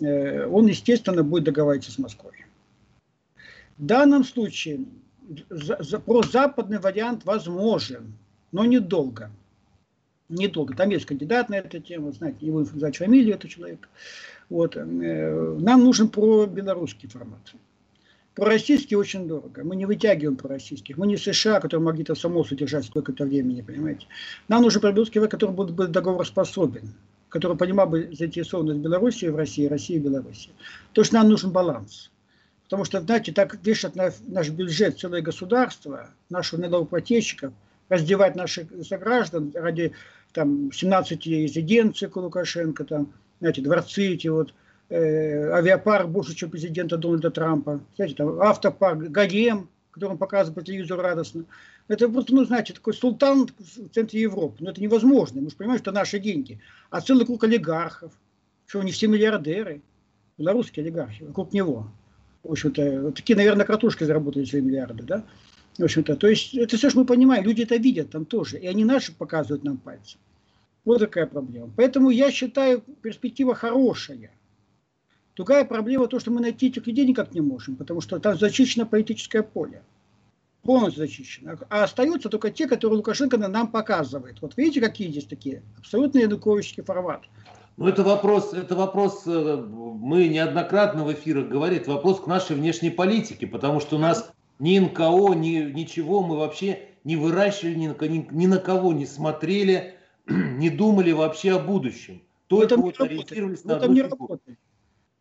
[0.00, 2.32] э, он, естественно, будет договариваться с Москвой.
[3.76, 4.86] В данном случае
[5.50, 8.14] за, за, прозападный вариант возможен,
[8.50, 9.30] но недолго
[10.30, 10.74] недолго.
[10.76, 13.88] Там есть кандидат на эту тему, знаете, не будем сказать фамилию этого человека.
[14.48, 14.76] Вот.
[14.76, 17.52] Э, нам нужен про белорусский формат.
[18.34, 19.64] Про российский очень дорого.
[19.64, 20.96] Мы не вытягиваем про российских.
[20.96, 24.06] Мы не США, которые могли то само содержать сколько-то времени, понимаете.
[24.48, 26.94] Нам нужен про белорусский, который будет, будет договороспособен,
[27.28, 30.50] который понимал бы заинтересованность Беларуси в России, России и Беларуси.
[30.92, 32.10] То есть нам нужен баланс.
[32.64, 37.52] Потому что, знаете, так вешать на наш бюджет целое государство, наших налогоплательщиков,
[37.88, 39.92] раздевать наших сограждан ради
[40.32, 44.54] там 17 резиденций Лукашенко, там, знаете, дворцы эти вот,
[44.90, 50.64] э, авиапарк больше, чем президента Дональда Трампа, знаете, там автопарк, гарем, который он показывает по
[50.64, 51.44] телевизору радостно.
[51.88, 54.56] Это просто, ну, знаете, такой султан в центре Европы.
[54.60, 55.40] Но это невозможно.
[55.40, 56.60] Мы же понимаем, что наши деньги.
[56.90, 58.12] А целый круг олигархов,
[58.66, 59.82] что они все миллиардеры,
[60.38, 61.90] белорусские олигархи, вокруг него.
[62.44, 65.24] В общем-то, такие, наверное, кратушки заработали свои миллиарды, да?
[65.78, 68.66] В общем-то, то есть это все, что мы понимаем, люди это видят там тоже, и
[68.66, 70.20] они наши показывают нам пальцем.
[70.84, 71.70] Вот такая проблема.
[71.76, 74.30] Поэтому я считаю, перспектива хорошая.
[75.40, 78.84] Другая проблема то, что мы найти этих людей никак не можем, потому что там зачищено
[78.84, 79.82] политическое поле.
[80.62, 81.56] Полностью зачищено.
[81.70, 84.42] А остаются только те, которые Лукашенко нам показывает.
[84.42, 85.62] Вот видите, какие здесь такие?
[85.78, 87.22] Абсолютно януковичский формат.
[87.78, 92.54] Ну, это вопрос, это вопрос, э, мы неоднократно в эфирах говорили, это вопрос к нашей
[92.54, 97.86] внешней политике, потому что у нас ни НКО, ни, ничего мы вообще не выращивали, ни,
[97.86, 99.94] ни, ни на кого не смотрели,
[100.26, 102.20] не думали вообще о будущем.
[102.46, 104.58] Только вот ориентировались на одну не работали.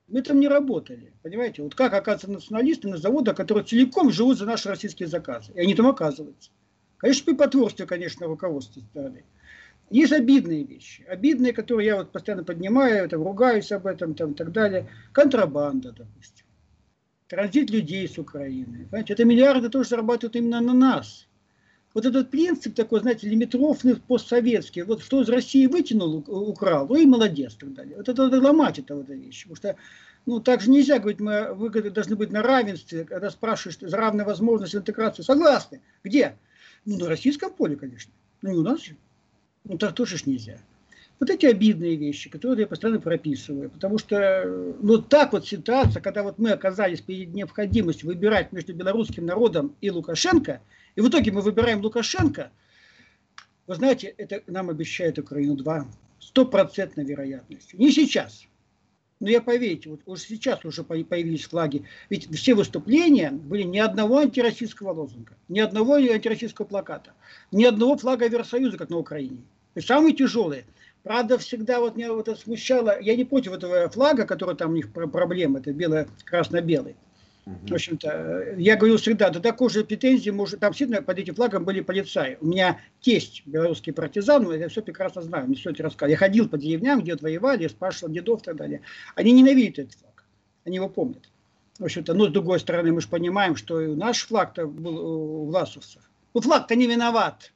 [0.10, 1.62] Мы там не работали, понимаете?
[1.62, 5.52] Вот как оказывается националисты на заводах, которые целиком живут за наши российские заказы.
[5.54, 6.52] И они там оказываются.
[6.98, 9.24] Конечно, при потворстве, конечно, руководства страны.
[9.90, 11.04] Есть обидные вещи.
[11.08, 14.90] Обидные, которые я вот постоянно поднимаю, там, ругаюсь об этом там, и так далее.
[15.14, 16.46] Контрабанда, допустим
[17.30, 18.88] транзит людей с Украины.
[18.90, 21.28] Понимаете, это миллиарды тоже зарабатывают именно на нас.
[21.94, 27.06] Вот этот принцип такой, знаете, лимитрофный постсоветский, вот что из России вытянул, украл, ну и
[27.06, 27.98] молодец так далее.
[27.98, 29.44] Вот это надо ломать это вот вещь.
[29.44, 29.76] Потому что
[30.26, 34.26] ну, так же нельзя говорить, мы выгоды должны быть на равенстве, когда спрашиваешь за равные
[34.26, 35.24] возможности интеграции.
[35.24, 35.82] Согласны.
[36.04, 36.38] Где?
[36.86, 38.12] Ну, на российском поле, конечно.
[38.42, 38.96] Но не у нас же.
[39.64, 40.60] Ну, так тоже ж нельзя.
[41.20, 43.70] Вот эти обидные вещи, которые я постоянно прописываю.
[43.70, 49.26] Потому что ну так вот ситуация, когда вот мы оказались перед необходимостью выбирать между белорусским
[49.26, 50.62] народом и Лукашенко,
[50.96, 52.52] и в итоге мы выбираем Лукашенко,
[53.68, 55.88] вы знаете, это нам обещает Украину 2,
[56.20, 57.78] стопроцентной вероятностью.
[57.80, 58.46] Не сейчас.
[59.20, 61.84] Но я поверьте, вот уже сейчас уже появились флаги.
[62.10, 67.12] Ведь все выступления были ни одного антироссийского лозунга, ни одного антироссийского плаката,
[67.52, 69.44] ни одного флага Евросоюза, как на Украине.
[69.76, 70.64] И самые тяжелые–
[71.04, 73.00] Правда, всегда вот меня вот это смущало.
[73.02, 76.96] Я не против этого флага, который там у них проблема, это бело-красно-белый.
[77.46, 81.66] В общем-то, я говорил всегда, да такой же претензии, может, там действительно под этим флагом
[81.66, 82.38] были полицаи.
[82.42, 86.12] У меня тесть белорусский партизан, я все прекрасно знаю, мне все это рассказывал.
[86.12, 88.82] Я ходил по деревням, где воевали, спрашивал дедов и так далее.
[89.16, 90.26] Они ненавидят этот флаг,
[90.66, 91.28] они его помнят.
[91.80, 95.46] В общем-то, но с другой стороны, мы же понимаем, что и наш флаг-то был у
[95.46, 96.04] власовцев.
[96.36, 97.52] Ну, флаг-то не виноват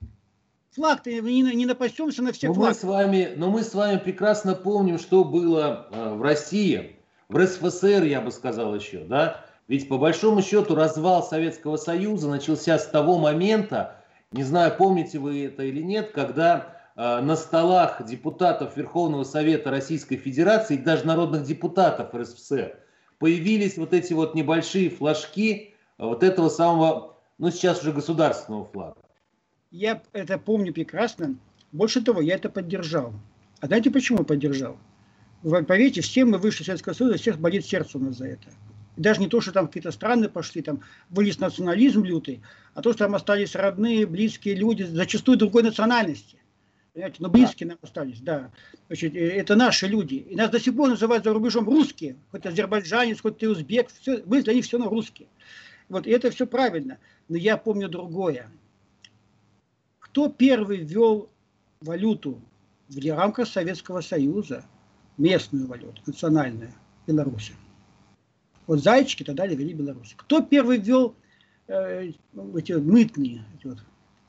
[0.73, 2.69] флаг-то не, не напасемся на все но флаги.
[2.69, 6.97] Мы с вами, но мы с вами прекрасно помним, что было э, в России,
[7.29, 9.45] в РСФСР, я бы сказал еще, да?
[9.67, 13.95] Ведь по большому счету развал Советского Союза начался с того момента,
[14.31, 20.17] не знаю, помните вы это или нет, когда э, на столах депутатов Верховного Совета Российской
[20.17, 22.77] Федерации и даже народных депутатов РСФСР
[23.19, 29.02] появились вот эти вот небольшие флажки вот этого самого, ну сейчас уже государственного флага.
[29.73, 31.35] Я это помню прекрасно.
[31.71, 33.11] Больше того, я это поддержал.
[33.59, 34.77] А знаете, почему поддержал?
[35.41, 38.49] Вы поверьте, все мы вышли из Советского Союза, всех болит сердце у нас за это.
[38.97, 42.43] Даже не то, что там какие-то страны пошли, там вылез национализм лютый,
[42.75, 46.37] а то, что там остались родные, близкие люди, зачастую другой национальности.
[46.93, 48.51] Понимаете, но близкие нам остались, да.
[48.85, 50.13] Значит, э, это наши люди.
[50.13, 52.15] И нас до сих пор называют за рубежом русские.
[52.29, 55.27] Хоть азербайджанец, хоть ты узбек, все, мы для них все равно русские.
[55.89, 56.99] Вот, и это все правильно.
[57.27, 58.51] Но я помню другое.
[60.13, 61.27] Кто первый ввел
[61.81, 62.39] валюту
[62.87, 64.63] в рамках Советского Союза,
[65.17, 66.71] местную валюту, национальную,
[67.07, 67.51] Беларусь?
[68.67, 70.13] Вот зайчики тогда вели Беларусь.
[70.15, 71.15] Кто первый ввел
[71.65, 72.11] э,
[72.55, 73.79] эти вот мытные, эти вот,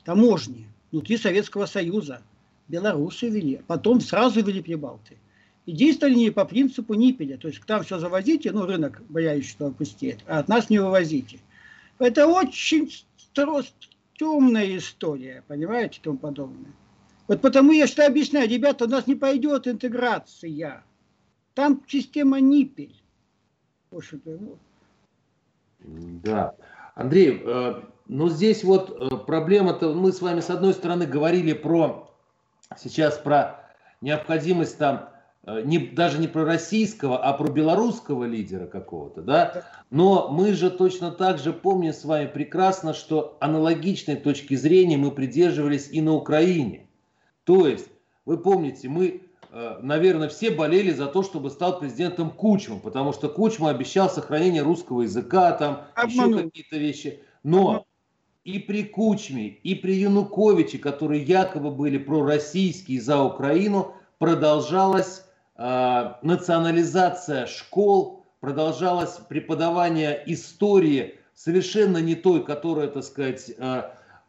[0.06, 2.22] таможни внутри Советского Союза?
[2.68, 3.60] Белорусы вели.
[3.66, 5.18] Потом сразу вели Прибалты.
[5.66, 7.36] И действовали не по принципу Ниппеля.
[7.36, 11.40] То есть там все завозите, ну рынок, боясь, что опустеет, а от нас не вывозите.
[11.98, 12.90] Это очень
[14.14, 16.72] темная история, понимаете, и тому подобное.
[17.26, 20.84] Вот потому я что объясняю, ребята, у нас не пойдет интеграция.
[21.54, 22.94] Там система Ниппель.
[25.80, 26.54] Да.
[26.94, 32.14] Андрей, э, но здесь вот э, проблема-то, мы с вами с одной стороны говорили про,
[32.76, 35.10] сейчас про необходимость там,
[35.46, 39.64] не, даже не про российского, а про белорусского лидера какого-то, да?
[39.90, 45.10] Но мы же точно так же помним с вами прекрасно, что аналогичной точки зрения мы
[45.10, 46.86] придерживались и на Украине.
[47.44, 47.88] То есть,
[48.24, 49.24] вы помните, мы
[49.56, 54.62] Э, наверное, все болели за то, чтобы стал президентом Кучма, потому что Кучма обещал сохранение
[54.62, 56.38] русского языка, там Обманул.
[56.38, 57.20] еще какие-то вещи.
[57.44, 57.86] Но
[58.42, 65.23] и при Кучме, и при Януковиче, которые якобы были пророссийские за Украину, продолжалась э,
[65.56, 73.82] национализация школ, продолжалось преподавание истории совершенно не той, которая, так сказать, э,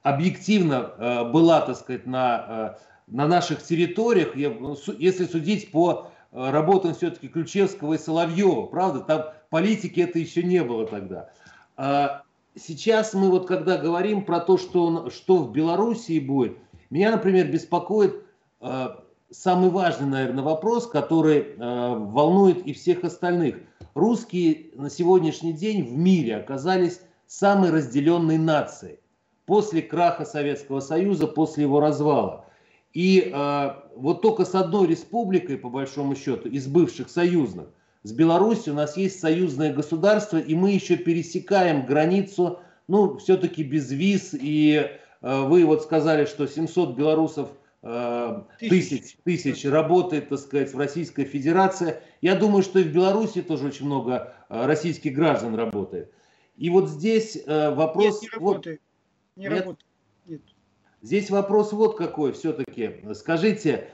[0.03, 7.27] объективно э, была, так сказать, на на наших территориях, ну, если судить по работам все-таки
[7.27, 11.29] Ключевского и Соловьева, правда, там политики это еще не было тогда.
[11.77, 12.23] А
[12.55, 16.57] сейчас мы вот когда говорим про то, что, что в Белоруссии будет,
[16.89, 18.15] меня, например, беспокоит
[19.41, 23.57] самый важный, наверное, вопрос, который э, волнует и всех остальных.
[23.93, 28.99] Русские на сегодняшний день в мире оказались самой разделенной нацией
[29.45, 32.45] после краха Советского Союза, после его развала.
[32.93, 37.67] И э, вот только с одной республикой, по большому счету, из бывших союзных,
[38.03, 43.91] с Беларусью у нас есть союзное государство, и мы еще пересекаем границу, ну, все-таки без
[43.91, 44.33] виз.
[44.33, 44.89] И
[45.21, 47.49] э, вы вот сказали, что 700 белорусов
[48.57, 52.01] тысяч, тысяч работает, так сказать, в Российской Федерации.
[52.19, 56.11] Я думаю, что и в Беларуси тоже очень много э, российских граждан работает.
[56.57, 58.23] И вот здесь э, вопрос...
[58.23, 58.81] Нет, не работает.
[58.81, 59.59] Вот, не нет?
[59.59, 59.85] работает.
[60.25, 60.41] Нет.
[61.03, 63.03] Здесь вопрос вот какой все-таки.
[63.13, 63.89] Скажите,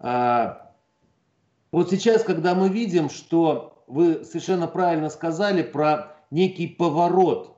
[0.00, 7.56] вот сейчас, когда мы видим, что вы совершенно правильно сказали про некий поворот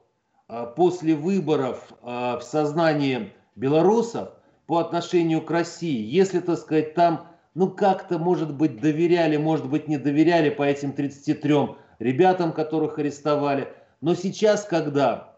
[0.77, 4.29] после выборов в сознании белорусов
[4.68, 9.88] по отношению к России, если, так сказать, там, ну, как-то, может быть, доверяли, может быть,
[9.88, 11.54] не доверяли по этим 33
[11.98, 15.37] ребятам, которых арестовали, но сейчас, когда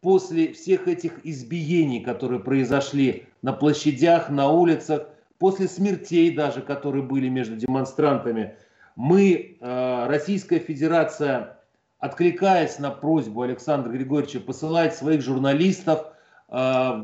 [0.00, 5.06] после всех этих избиений, которые произошли на площадях, на улицах,
[5.38, 8.56] после смертей даже, которые были между демонстрантами,
[8.96, 11.58] мы, э, Российская Федерация,
[11.98, 16.06] откликаясь на просьбу Александра Григорьевича, посылает своих журналистов.
[16.48, 17.02] Э,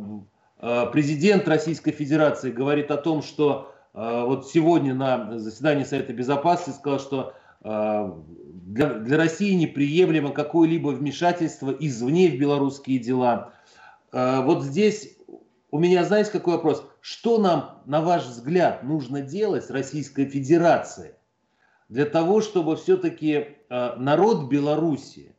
[0.59, 7.35] президент Российской Федерации говорит о том, что вот сегодня на заседании Совета Безопасности сказал, что
[8.69, 13.53] для, для России неприемлемо какое-либо вмешательство извне в белорусские дела.
[14.13, 15.17] Э, вот здесь
[15.71, 16.85] у меня, знаете, какой вопрос?
[17.01, 21.13] Что нам, на ваш взгляд, нужно делать Российской Федерацией
[21.89, 23.33] для того, чтобы все-таки
[23.71, 25.35] э, народ Беларуси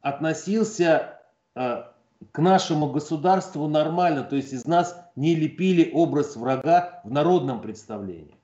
[0.00, 1.20] относился
[1.54, 1.84] э,
[2.32, 8.34] к нашему государству нормально, то есть из нас не лепили образ врага в народном представлении?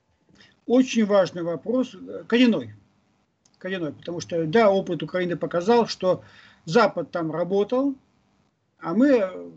[0.66, 1.96] Очень важный вопрос,
[2.28, 2.74] коренной
[3.60, 6.24] коренной, потому что, да, опыт Украины показал, что
[6.64, 7.94] Запад там работал,
[8.80, 9.52] а мы,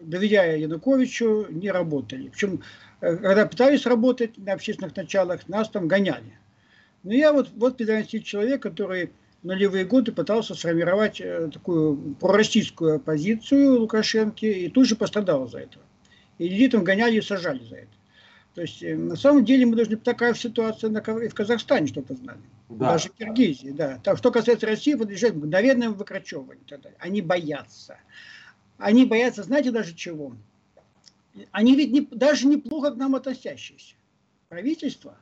[0.00, 2.28] доверяя Януковичу, не работали.
[2.28, 2.62] Причем,
[3.00, 6.38] э, когда пытались работать на общественных началах, нас там гоняли.
[7.02, 9.12] Но я вот, вот 15 человек, который
[9.42, 15.78] нулевые годы пытался сформировать э, такую пророссийскую оппозицию Лукашенко и тут же пострадал за это.
[16.38, 17.92] И людей там гоняли и сажали за это.
[18.54, 22.40] То есть, э, на самом деле, мы должны такая ситуация на, в Казахстане, чтобы знали.
[22.68, 22.92] Да.
[22.92, 23.98] Даже в Киргизии, да.
[24.02, 26.64] Там, что касается России, подлежит мгновенному выкрачеванию.
[26.98, 27.98] Они боятся.
[28.78, 30.34] Они боятся, знаете, даже чего?
[31.50, 33.94] Они ведь не, даже неплохо к нам относящиеся.
[34.48, 35.16] Правительство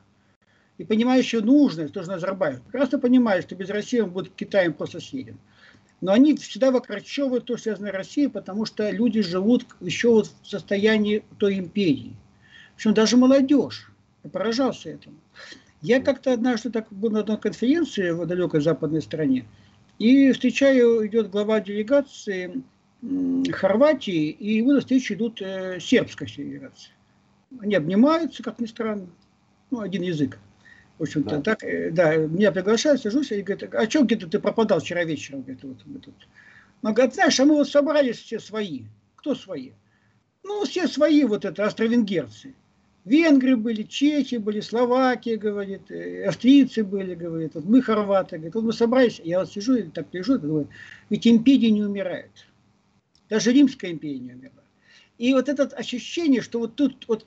[0.77, 5.37] и понимающие нужность, тоже Назарбаев, прекрасно понимает, что без России он будет Китаем просто съеден.
[6.01, 10.31] Но они всегда выкорчевывают то, что связано с Россией, потому что люди живут еще вот
[10.41, 12.15] в состоянии той империи.
[12.75, 13.91] Причем даже молодежь.
[14.31, 15.17] Поражался этому.
[15.81, 19.45] Я как-то однажды так был на одной конференции в далекой западной стране,
[19.97, 22.63] и встречаю, идет глава делегации
[23.51, 26.91] Хорватии, и его на встречу идут э, сербской делегации.
[27.59, 29.07] Они обнимаются, как ни странно,
[29.71, 30.39] ну, один язык.
[31.01, 31.41] В общем-то, да.
[31.41, 35.41] так, э, да, меня приглашают, сажусь, и говорят, а что где-то ты пропадал вчера вечером?
[35.41, 36.13] Говорит, вот мы тут.
[36.83, 38.83] Он говорит, знаешь, а мы вот собрались все свои.
[39.15, 39.71] Кто свои?
[40.43, 42.53] Ну, все свои, вот это, австро-венгерцы.
[43.05, 48.65] Венгры были, чехи были, Словакия, говорит, э, австрийцы были, говорит, вот мы хорваты, говорит, вот
[48.65, 50.67] мы собрались, я вот сижу и так лежу, говорю,
[51.09, 52.45] ведь империя не умирает.
[53.27, 54.61] Даже Римская империя не умерла.
[55.17, 57.25] И вот это ощущение, что вот тут, вот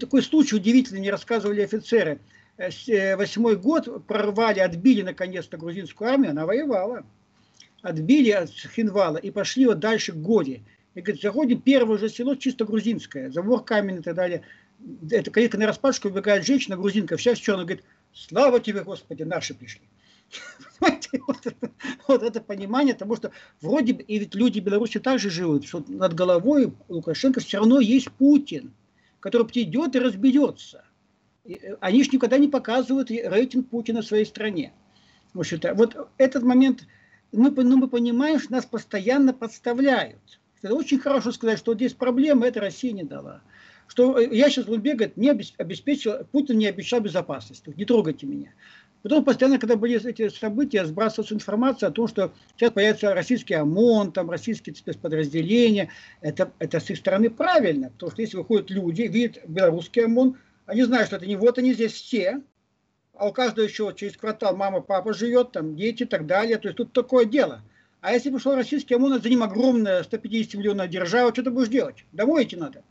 [0.00, 6.30] такой случай удивительный, мне рассказывали офицеры– Э, э, восьмой год прорвали, отбили наконец-то грузинскую армию,
[6.30, 7.04] она воевала.
[7.82, 10.62] Отбили от Хинвала и пошли вот дальше к Горе.
[10.94, 14.42] И говорит, заходим, первое же село чисто грузинское, забор каменный и так далее.
[15.10, 19.54] Это калитка на распашку, убегает женщина, грузинка, вся в черном, говорит, слава тебе, Господи, наши
[19.54, 19.82] пришли.
[20.80, 21.70] Вот это,
[22.08, 23.30] вот это понимание потому что
[23.62, 28.10] вроде бы, и ведь люди Беларуси также живут, что над головой Лукашенко все равно есть
[28.12, 28.74] Путин,
[29.20, 30.84] который придет и разберется.
[31.48, 34.72] Э, они же никогда не показывают рейтинг Путина в своей стране.
[35.34, 36.86] В общем-то, вот этот момент,
[37.32, 40.40] мы, ну, мы понимаем, что нас постоянно подставляют.
[40.62, 43.42] Это очень хорошо сказать, что вот здесь проблема, это Россия не дала.
[43.86, 48.52] Что э, я сейчас Лубе говорит, не обеспечил, Путин не обещал безопасности, не трогайте меня.
[49.02, 54.10] Потом постоянно, когда были эти события, сбрасывалась информация о том, что сейчас появится российский ОМОН,
[54.10, 55.90] там российские спецподразделения.
[56.22, 60.36] Это, это с их стороны правильно, потому что если выходят люди, видят белорусский ОМОН,
[60.66, 62.42] они знают, что это не вот они здесь все,
[63.14, 66.58] а у каждого еще через квартал мама, папа живет, там дети и так далее.
[66.58, 67.62] То есть тут такое дело.
[68.00, 72.04] А если пришел российский ОМОН, за ним огромная 150 миллионов держава, что ты будешь делать?
[72.12, 72.82] Домой идти надо.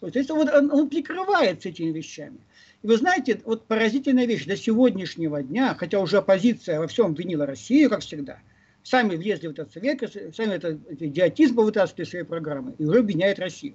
[0.00, 2.38] То есть это вот он, он прикрывается этими вещами.
[2.82, 7.46] И вы знаете, вот поразительная вещь, до сегодняшнего дня, хотя уже оппозиция во всем винила
[7.46, 8.38] Россию, как всегда,
[8.82, 10.00] сами влезли в этот совет,
[10.34, 13.74] сами это, идиотизм вытаскивали свои программы и уже обвиняют Россию.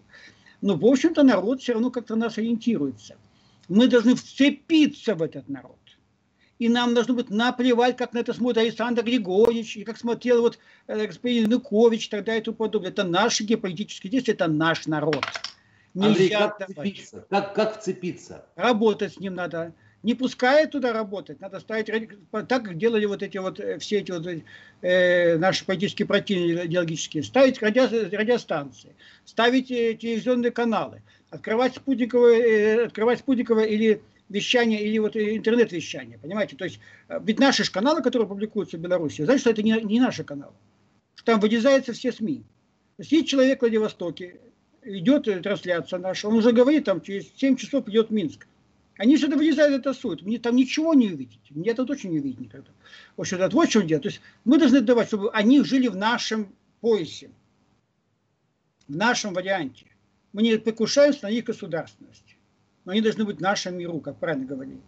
[0.62, 3.16] Но, в общем-то, народ все равно как-то нас ориентируется.
[3.68, 5.80] Мы должны вцепиться в этот народ.
[6.58, 10.58] И нам должно быть наплевать, как на это смотрит Александр Григорьевич, и как смотрел вот
[10.88, 12.92] э, господин Янукович и так далее и тому подобное.
[12.92, 15.26] Это наши геополитические действия, это наш народ.
[15.94, 17.26] Нельзя Андрей, как вцепиться?
[17.30, 18.46] Как, как вцепиться?
[18.56, 19.74] Работать с ним надо.
[20.06, 21.88] Не пускает туда работать, надо ставить,
[22.32, 24.28] так как делали вот эти вот, э, все эти вот
[24.82, 28.96] э, наши политические противники идеологические, ставить радио, радиостанции,
[29.26, 31.02] ставить э, телевизионные каналы,
[31.32, 34.00] открывать спутниковое, э, открывать спутниковое или
[34.30, 36.56] вещание, или вот интернет-вещание, понимаете?
[36.56, 39.72] То есть, э, ведь наши же каналы, которые публикуются в Беларуси, значит, что это не,
[39.82, 40.54] не наши каналы.
[41.16, 42.44] Что там вырезаются все СМИ.
[42.98, 44.36] То есть, есть человек в Владивостоке,
[44.84, 48.46] идет трансляция наша, он уже говорит, там, через 7 часов идет Минск.
[48.98, 50.22] Они что-то вырезают, это суют.
[50.22, 51.42] Мне там ничего не увидите.
[51.50, 52.70] Мне это точно не увидеть никогда.
[53.18, 54.02] В общем, это вот чем дело.
[54.02, 56.48] То есть мы должны давать, чтобы они жили в нашем
[56.80, 57.30] поясе,
[58.88, 59.86] в нашем варианте.
[60.32, 62.38] Мы не покушаемся на их государственность.
[62.86, 64.80] Но они должны быть в нашем миру, как правильно говорили.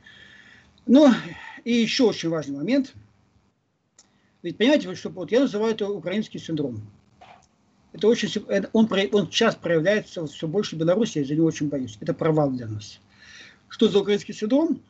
[0.85, 1.11] Ну,
[1.65, 2.93] и еще очень важный момент.
[4.41, 6.81] Ведь понимаете, что вот я называю это украинский синдром.
[7.91, 8.29] Это очень,
[8.71, 11.97] он, он сейчас проявляется все больше в Беларуси, я за него очень боюсь.
[11.99, 12.99] Это провал для нас.
[13.69, 14.81] Что за украинский синдром?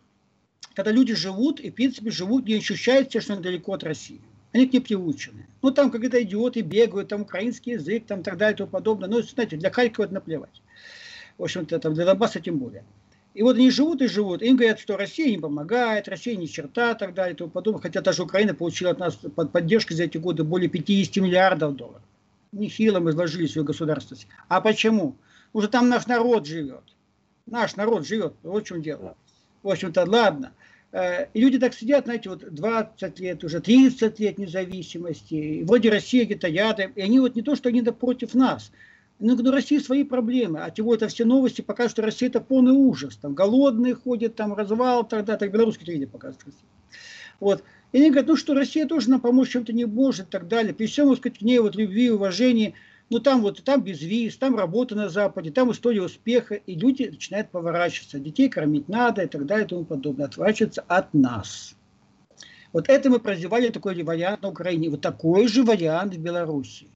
[0.74, 4.22] Когда люди живут и, в принципе, живут, не ощущают себя, что они далеко от России.
[4.54, 5.48] Они к ней приучены.
[5.62, 9.10] Ну, там какие-то идиоты бегают, там украинский язык, там так далее и тому подобное.
[9.10, 10.62] Ну, знаете, для Харькова это наплевать.
[11.38, 12.84] В общем-то, там для Донбасса тем более.
[13.34, 14.42] И вот они живут и живут.
[14.42, 17.82] Им говорят, что Россия не помогает, Россия ни черта, так далее и тому подобное.
[17.82, 22.02] Хотя даже Украина получила от нас под поддержкой за эти годы более 50 миллиардов долларов.
[22.52, 24.28] Нехило мы изложили свою государственность.
[24.48, 25.16] А почему?
[25.54, 26.84] Уже там наш народ живет.
[27.48, 28.34] Наш народ живет.
[28.44, 29.16] Вот в чем дело.
[29.64, 30.54] В общем-то, ладно.
[30.92, 35.90] Э, и люди так сидят, знаете, вот 20 лет, уже 30 лет независимости, и вроде
[35.90, 38.72] Россия где-то рядом, и они вот не то, что они против нас,
[39.20, 42.72] но у России свои проблемы, а тем это все новости показывают, что Россия это полный
[42.72, 46.56] ужас, там голодные ходят, там развал, тогда, так белорусские телевидение показывают.
[47.40, 47.64] Вот.
[47.92, 50.48] И И они говорят, ну что, Россия тоже нам помочь чем-то не может и так
[50.48, 50.74] далее.
[50.74, 52.76] При всем, так сказать, к ней вот любви, уважении,
[53.10, 57.04] ну там вот, там без виз, там работа на Западе, там история успеха, и люди
[57.04, 58.20] начинают поворачиваться.
[58.20, 60.26] Детей кормить надо и так далее и тому подобное.
[60.26, 61.76] Отворачиваться от нас.
[62.74, 64.90] Вот это мы прозевали такой вариант на Украине.
[64.90, 66.88] Вот такой же вариант в Беларуси.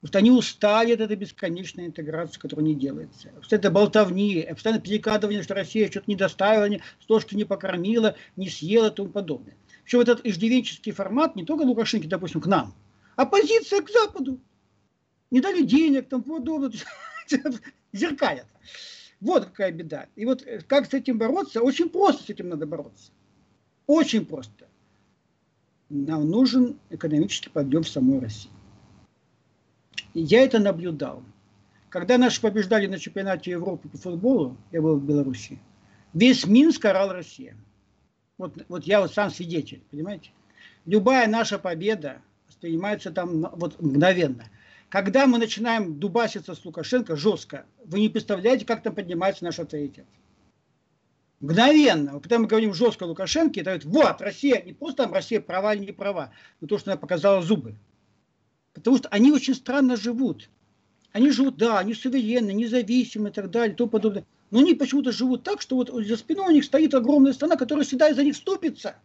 [0.00, 3.30] Вот они устали от этой бесконечной интеграции, которая не делается.
[3.34, 8.88] Вот это болтовни, постоянно перекладывание, что Россия что-то не доставила, что не покормила, не съела
[8.88, 9.56] и тому подобное.
[9.82, 12.74] Причем вот этот иждивенческий формат не только Лукашенко, допустим, к нам,
[13.16, 14.38] а позиция к Западу.
[15.30, 16.72] Не дали денег, там подобное,
[17.92, 18.46] зеркалят.
[19.20, 20.06] Вот какая беда.
[20.16, 21.60] И вот э, как с этим бороться?
[21.60, 23.10] Очень просто с этим надо бороться.
[23.86, 24.66] Очень просто.
[25.88, 28.50] Нам нужен экономический подъем в самой России.
[30.14, 31.22] Я это наблюдал.
[31.88, 35.58] Когда наши побеждали на чемпионате Европы по футболу, я был в Беларуси,
[36.12, 37.56] весь Минск орал Россия.
[38.36, 40.30] Вот, вот я вот сам свидетель, понимаете?
[40.84, 44.44] Любая наша победа воспринимается там вот мгновенно.
[44.88, 50.06] Когда мы начинаем дубаситься с Лукашенко жестко, вы не представляете, как там поднимается наш авторитет.
[51.40, 52.18] Мгновенно.
[52.20, 55.84] Когда мы говорим жестко Лукашенко, это говорит, вот, Россия, не просто там Россия права или
[55.84, 57.76] не права, но то, что она показала зубы.
[58.72, 60.48] Потому что они очень странно живут.
[61.12, 64.24] Они живут, да, они суверенны, независимы и так далее, тому подобное.
[64.50, 67.84] Но они почему-то живут так, что вот за спиной у них стоит огромная страна, которая
[67.84, 68.96] всегда из-за них ступится.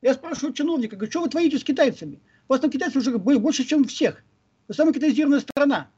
[0.00, 2.20] Я спрашиваю чиновника, говорю, что вы творите с китайцами?
[2.48, 4.22] У вас там китайцы уже больше, чем всех.
[4.68, 5.88] Вы самая китайзированная страна.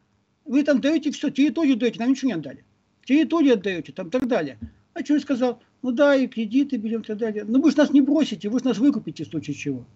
[0.45, 2.65] Вы там даете все, территорию даете, нам ничего не отдали.
[3.05, 4.59] Территорию отдаете, там так далее.
[4.95, 5.63] А что я сказал?
[5.83, 7.45] Ну да, и кредиты берем и так далее.
[7.45, 9.87] Но вы же нас не бросите, вы же нас выкупите в случае чего.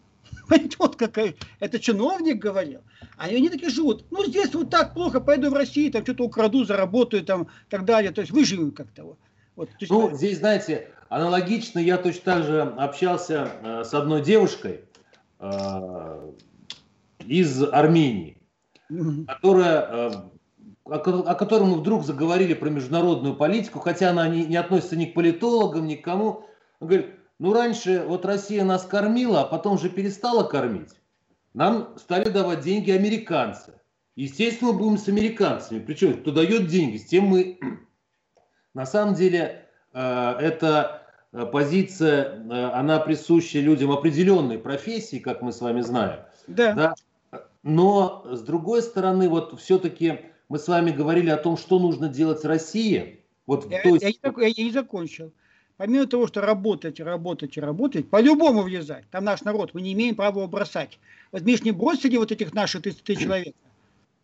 [0.78, 2.80] Вот какая, это чиновник говорил.
[3.16, 4.04] А они такие живут.
[4.10, 8.12] Ну, здесь вот так плохо, пойду в Россию, там что-то украду, заработаю, там, так далее.
[8.12, 9.16] То есть выживем как-то.
[9.56, 9.68] Вот.
[9.78, 14.80] есть, ну, здесь, знаете, аналогично я точно так же общался э, с одной девушкой
[15.40, 16.30] э,
[17.26, 18.41] из Армении.
[19.26, 20.12] Которая, э,
[20.84, 25.86] о, мы вдруг заговорили про международную политику, хотя она не, не относится ни к политологам,
[25.86, 26.44] ни к кому.
[26.80, 31.00] Он говорит, ну, раньше вот Россия нас кормила, а потом же перестала кормить.
[31.54, 33.74] Нам стали давать деньги американцы.
[34.14, 35.80] Естественно, мы будем с американцами.
[35.80, 37.58] Причем, кто дает деньги, с тем мы...
[38.74, 45.52] На самом деле, э, эта э, позиция, э, она присуща людям определенной профессии, как мы
[45.52, 46.20] с вами знаем.
[46.46, 46.72] Да.
[46.72, 46.94] да?
[47.62, 52.44] Но, с другой стороны, вот все-таки мы с вами говорили о том, что нужно делать
[52.44, 53.20] России.
[53.46, 53.98] Вот я, той...
[54.00, 55.32] я, я, я не закончил
[55.82, 59.04] помимо того, что работать, работать и работать, по-любому влезать.
[59.10, 61.00] Там наш народ, мы не имеем права его бросать.
[61.32, 63.58] Вот Миш, не бросили вот этих наших 33 человека.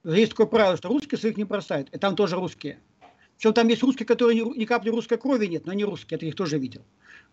[0.05, 1.89] Есть такое правило, что русские своих не бросают.
[1.93, 2.78] И там тоже русские.
[3.36, 6.26] Причем там есть русские, которые ни, ни капли русской крови нет, но они русские, это
[6.26, 6.82] их тоже видел.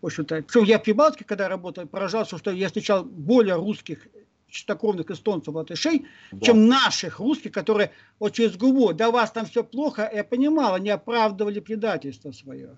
[0.02, 4.08] В общем-то, причем я в Прибалтике, когда работал, поражался, что я встречал более русских
[4.56, 6.46] чистокровных эстонцев, латышей, да.
[6.46, 10.90] чем наших русских, которые вот через губу, да вас там все плохо, я понимал, они
[10.90, 12.76] оправдывали предательство свое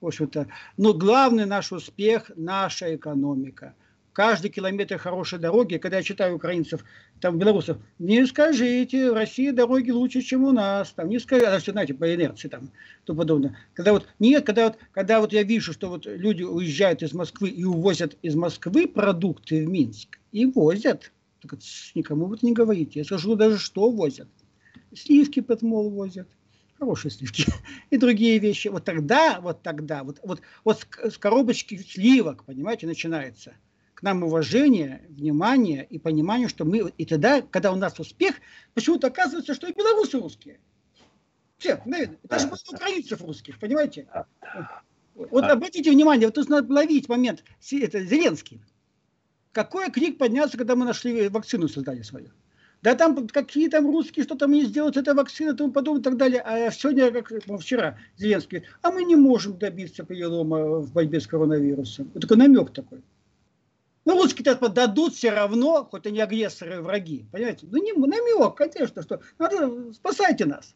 [0.00, 0.46] в общем-то.
[0.76, 3.74] Но главный наш успех– наша экономика.
[4.12, 6.84] Каждый километр хорошей дороги, когда я читаю украинцев,
[7.20, 11.58] там, белорусов, не скажите, в России дороги лучше, чем у нас, там, не скажите, а
[11.60, 12.70] все, знаете, по инерции, там,
[13.04, 13.56] то подобное.
[13.72, 17.50] Когда вот, нет, когда вот, когда вот я вижу, что вот люди уезжают из Москвы
[17.50, 21.58] и увозят из Москвы продукты в Минск, и возят, так
[21.94, 24.28] никому вот не говорите, я скажу даже, что возят.
[24.94, 26.28] Сливки подмол возят,
[26.78, 27.44] хорошие сливки
[27.90, 28.68] и другие вещи.
[28.68, 33.54] Вот тогда, вот тогда, вот, вот, вот с коробочки сливок, понимаете, начинается
[33.94, 36.90] к нам уважение, внимание и понимание, что мы...
[36.96, 38.36] И тогда, когда у нас успех,
[38.72, 40.58] почему-то оказывается, что и белорусы русские.
[41.58, 42.16] Все, наверное.
[42.22, 44.08] Даже было украинцев русских, понимаете?
[45.14, 47.44] Вот обратите внимание, вот нужно ловить момент.
[47.70, 48.62] Это Зеленский.
[49.52, 52.30] Какой крик поднялся, когда мы нашли вакцину, создали свою?
[52.82, 56.16] да там какие там русские, что там не сделают, это вакцина, тому подобное и так
[56.16, 56.40] далее.
[56.40, 61.26] А сегодня, как ну, вчера, Зеленский, а мы не можем добиться перелома в борьбе с
[61.26, 62.10] коронавирусом.
[62.14, 63.02] Вот такой намек такой.
[64.06, 67.66] Ну, русские-то подадут все равно, хоть они агрессоры и враги, понимаете?
[67.70, 70.74] Ну, не намек, конечно, что надо, спасайте нас.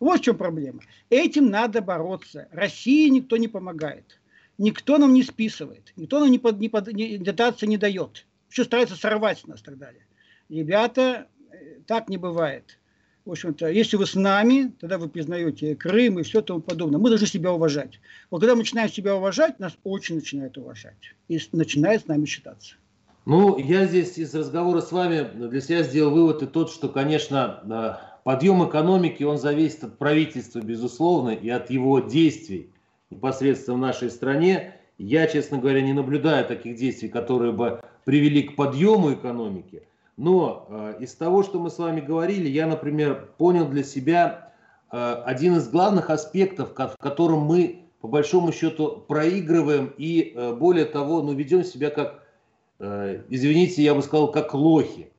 [0.00, 0.80] Вот в чем проблема.
[1.08, 2.48] Этим надо бороться.
[2.50, 4.20] России никто не помогает.
[4.58, 5.92] Никто нам не списывает.
[5.96, 8.26] Никто нам не, под, не, под, не дотации не дает.
[8.50, 10.06] Еще старается сорвать нас и так далее.
[10.48, 11.26] Ребята,
[11.86, 12.78] так не бывает.
[13.24, 17.00] В общем-то, если вы с нами, тогда вы признаете Крым и все тому подобное.
[17.00, 17.98] Мы должны себя уважать.
[18.30, 21.14] Вот когда мы начинаем себя уважать, нас очень начинают уважать.
[21.28, 22.74] И начинает с нами считаться.
[23.24, 28.20] Ну, я здесь из разговора с вами для себя сделал вывод и тот, что, конечно,
[28.24, 32.68] подъем экономики, он зависит от правительства, безусловно, и от его действий
[33.10, 34.74] непосредственно в нашей стране.
[34.98, 39.82] Я, честно говоря, не наблюдаю таких действий, которые бы привели к подъему экономики.
[40.16, 44.52] Но э, из того, что мы с вами говорили, я, например, понял для себя
[44.92, 50.84] э, один из главных аспектов, в котором мы по большому счету проигрываем и э, более
[50.84, 52.22] того, ну, ведем себя как,
[52.78, 55.10] э, извините, я бы сказал, как лохи.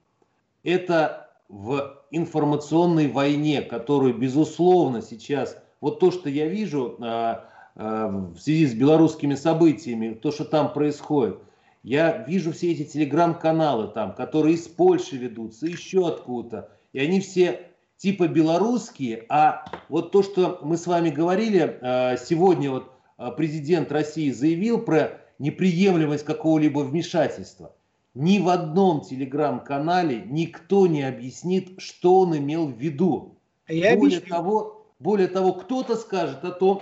[0.64, 7.36] Это в информационной войне, которую, безусловно, сейчас, вот то, что я вижу э,
[7.76, 11.38] в связи с белорусскими событиями, то, что там происходит,
[11.84, 16.70] я вижу все эти телеграм-каналы там, которые из Польши ведутся, еще откуда-то.
[16.94, 17.68] И они все
[17.98, 23.92] типа белорусские, а вот то, что мы с вами говорили, э, сегодня вот э, президент
[23.92, 27.74] России заявил про неприемлемость какого-либо вмешательства.
[28.16, 33.38] Ни в одном телеграм-канале никто не объяснит, что он имел в виду.
[33.68, 36.82] А я более, того, более того, кто-то скажет о том,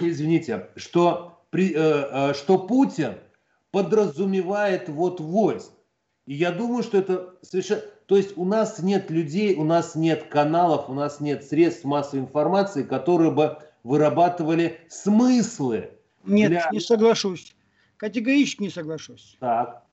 [0.00, 3.14] извините, что при, э, э, что Путин
[3.70, 5.70] подразумевает вот войск.
[6.26, 7.82] И я думаю, что это совершенно...
[8.06, 12.20] То есть у нас нет людей, у нас нет каналов, у нас нет средств массовой
[12.24, 15.90] информации, которые бы вырабатывали смыслы.
[16.24, 16.68] Нет, для...
[16.72, 17.54] не соглашусь.
[17.96, 19.36] Категорически не соглашусь.
[19.40, 19.84] Так.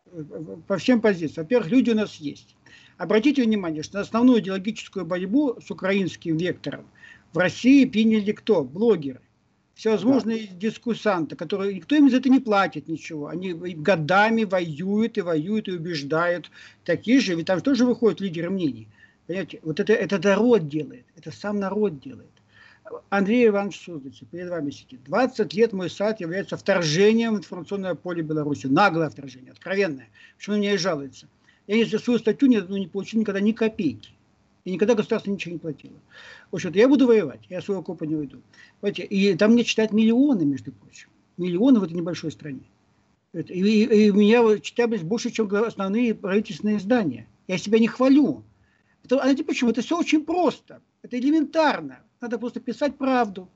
[0.68, 1.46] По всем позициям.
[1.46, 2.56] Во-первых, люди у нас есть.
[2.98, 6.86] Обратите внимание, что основную идеологическую борьбу с украинским вектором
[7.34, 8.64] в России приняли кто?
[8.64, 9.22] Блогеры
[9.82, 10.56] всевозможные да.
[10.58, 13.30] дискуссанты, которые никто им за это не платит ничего.
[13.30, 16.52] Они годами воюют и воюют и убеждают
[16.86, 18.88] такие же, ведь там тоже выходят лидеры мнений.
[19.26, 22.30] Понимаете, вот это, это народ делает, это сам народ делает.
[23.10, 25.04] Андрей Иванович Суздальцев перед вами сидит.
[25.06, 28.68] 20 лет мой сайт является вторжением в информационное поле Беларуси.
[28.68, 30.10] Наглое вторжение, откровенное.
[30.38, 31.28] Почему он мне и жалуется?
[31.66, 34.12] Я не за свою статью не, ну, не получил никогда ни копейки.
[34.64, 35.98] И никогда государство ничего не платило.
[36.52, 38.42] В общем я буду воевать, я своего копа не уйду.
[38.80, 39.04] Понимаете?
[39.04, 41.10] И там мне читают миллионы, между прочим.
[41.38, 42.64] Миллионы в этой небольшой стране.
[43.34, 47.28] И, и, и меня читают больше, чем основные правительственные издания.
[47.48, 48.44] Я себя не хвалю.
[49.04, 49.72] Это, а знаете почему?
[49.72, 50.82] Это все очень просто.
[51.02, 52.00] Это элементарно.
[52.20, 53.50] Надо просто писать правду.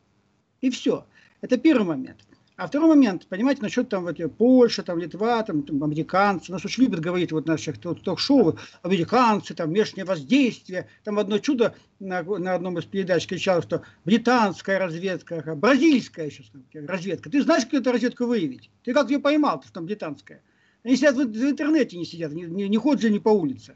[0.61, 1.05] И все.
[1.41, 2.17] Это первый момент.
[2.57, 6.83] А второй момент, понимаете, насчет там вот, Польша, там, Литва, там, там американцы, нас очень
[6.83, 12.79] любят говорить вот наших ток-шоу, американцы, там, внешнее воздействие, там одно чудо на, на одном
[12.79, 17.29] из передач кричало, что британская разведка, бразильская сейчас разведка.
[17.29, 18.69] Ты знаешь, как эту разведку выявить?
[18.83, 20.41] Ты как ее поймал, что там британская?
[20.85, 23.75] Они сидят в, в интернете, не сидят, не, не, не ходят же не по улице.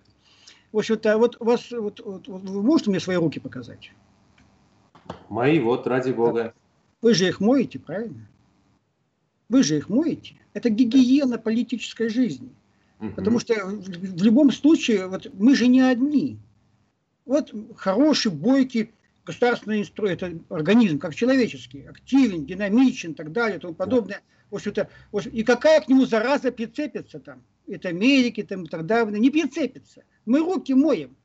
[0.71, 3.91] В общем-то, вот, у вас, вот, вот, вы можете мне свои руки показать?
[5.27, 6.53] Мои, вот, ради бога.
[7.01, 8.25] Вы же их моете, правильно?
[9.49, 10.35] Вы же их моете.
[10.53, 12.49] Это гигиена политической жизни.
[12.99, 13.09] Угу.
[13.15, 16.37] Потому что в любом случае, вот мы же не одни.
[17.25, 18.91] Вот хороший, бойкий
[19.25, 20.07] государственный инстру...
[20.07, 24.21] это организм, как человеческий, активен, динамичен и так далее и тому подобное.
[24.49, 24.89] В общем-то,
[25.31, 27.43] и какая к нему зараза прицепится там?
[27.67, 29.19] Это Америки там, и так далее.
[29.19, 30.03] Не прицепится.
[30.25, 31.15] Мы руки моем.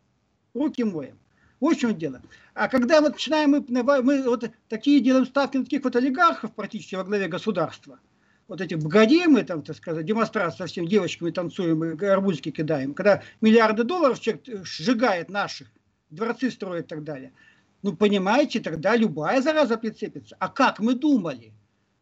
[0.52, 1.18] Руки моем.
[1.60, 2.20] Вот в чем дело.
[2.52, 6.94] А когда вот начинаем мы, мы вот такие делаем ставки на таких вот олигархов практически
[6.94, 7.98] во главе государства–
[8.48, 13.22] вот эти богодеи там, так сказать, демонстрации со всеми девочками танцуем и арбузики кидаем, когда
[13.40, 15.68] миллиарды долларов человек э, сжигает наших,
[16.10, 17.32] дворцы строит и так далее.
[17.82, 20.36] Ну, понимаете, тогда любая зараза прицепится.
[20.38, 21.52] А как мы думали?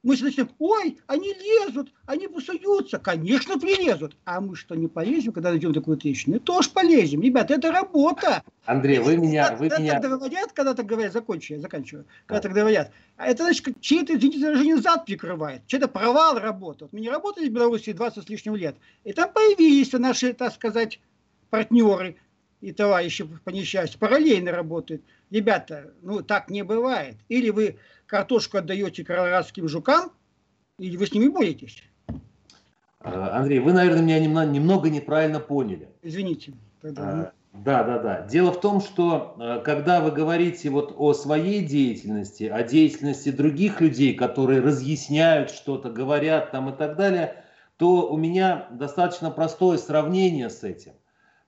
[0.02, 2.98] Мы начнем, ой, они лезут, они суются.
[2.98, 4.16] Конечно, прилезут.
[4.24, 6.40] А мы что, не полезем, когда найдем такую трещину?
[6.40, 7.22] Тоже полезем.
[7.22, 8.42] Ребята, это работа.
[8.64, 9.54] Андрей, вы меня...
[9.54, 10.00] Вы когда меня...
[10.00, 12.04] так говорят, когда так говорят, закончу, я заканчиваю.
[12.26, 15.62] Когда так говорят, а это значит, чей-то, извините, выражение зад прикрывает.
[15.68, 16.84] Чей-то провал работы.
[16.84, 18.74] Вот мы не работали в Беларуси 20 с лишним лет.
[19.04, 20.98] И там появились наши, так сказать,
[21.50, 22.16] партнеры
[22.60, 25.02] и товарищи по несчастью параллельно работают.
[25.32, 27.16] Ребята, ну так не бывает.
[27.30, 30.12] Или вы картошку отдаете колорадским жукам,
[30.78, 31.82] или вы с ними боретесь.
[33.00, 35.88] А, Андрей, вы, наверное, меня немного, немного неправильно поняли.
[36.02, 36.52] Извините.
[36.82, 37.02] Тогда...
[37.02, 38.20] А, да, да, да.
[38.26, 43.80] Дело в том, что а, когда вы говорите вот о своей деятельности, о деятельности других
[43.80, 47.42] людей, которые разъясняют что-то, говорят там и так далее,
[47.78, 50.92] то у меня достаточно простое сравнение с этим.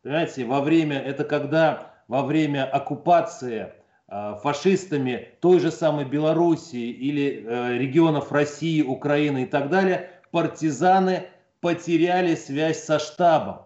[0.03, 3.73] Понимаете, во время, это когда во время оккупации
[4.07, 11.25] Э, фашистами той же самой Белоруссии или э, регионов России, Украины и так далее, партизаны
[11.61, 13.63] потеряли связь со штабом.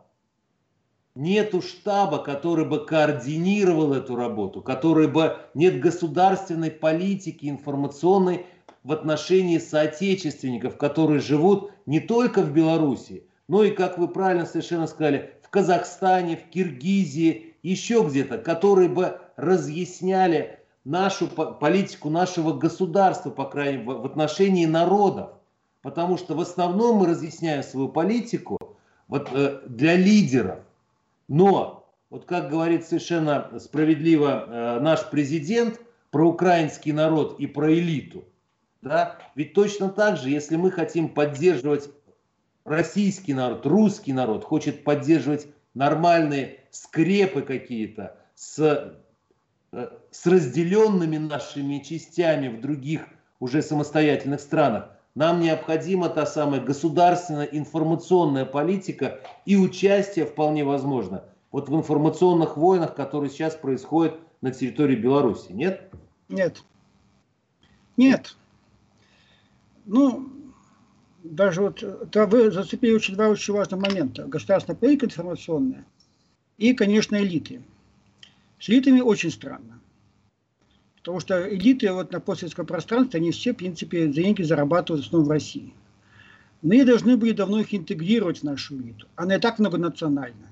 [1.16, 8.46] Нету штаба, который бы координировал эту работу, который бы нет государственной политики информационной
[8.84, 14.86] в отношении соотечественников, которые живут не только в Беларуси, но и, как вы правильно совершенно
[14.86, 23.44] сказали, в Казахстане, в Киргизии, еще где-то, которые бы разъясняли нашу политику нашего государства, по
[23.44, 25.30] крайней мере, в отношении народов.
[25.82, 30.58] потому что в основном мы разъясняем свою политику вот, э, для лидеров.
[31.28, 38.24] Но, вот как говорит совершенно справедливо э, наш президент про украинский народ и про элиту,
[38.82, 41.90] да, ведь точно так же, если мы хотим поддерживать
[42.64, 48.94] российский народ, русский народ хочет поддерживать нормальные скрепы какие-то с,
[49.72, 53.06] э, с разделенными нашими частями в других
[53.40, 61.68] уже самостоятельных странах, нам необходима та самая государственная информационная политика и участие вполне возможно вот
[61.68, 65.50] в информационных войнах, которые сейчас происходят на территории Беларуси.
[65.50, 65.90] Нет?
[66.28, 66.62] Нет.
[67.96, 68.36] Нет.
[69.86, 70.28] Ну,
[71.24, 74.24] даже вот да, вы зацепили очень два очень важных момента.
[74.26, 75.84] Государственная политика информационная
[76.58, 77.62] и, конечно, элиты.
[78.58, 79.80] С элитами очень странно.
[80.96, 85.28] Потому что элиты вот на постсоветском пространстве, они все, в принципе, деньги зарабатывают в основном
[85.28, 85.72] в России.
[86.60, 89.06] Мы должны были давно их интегрировать в нашу элиту.
[89.14, 90.48] Она и так многонациональна.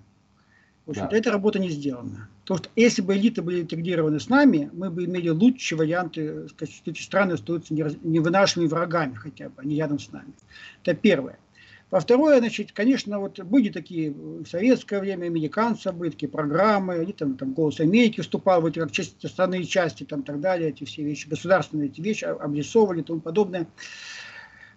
[0.87, 1.17] В общем, да.
[1.17, 2.29] эта работа не сделана.
[2.43, 6.73] Потому что если бы элиты были интегрированы с нами, мы бы имели лучшие варианты, сказать,
[6.73, 10.33] что эти страны остаются не, не нашими врагами хотя бы, а не рядом с нами.
[10.85, 11.41] Это первое.
[11.89, 17.13] Во второе, значит, конечно, вот были такие в советское время, американцы были такие программы, они
[17.13, 20.83] там, там «Голос Америки» вступал в эти как части, остальные части, там так далее, эти
[20.83, 23.69] все вещи, государственные эти вещи обрисовывали и тому подобное.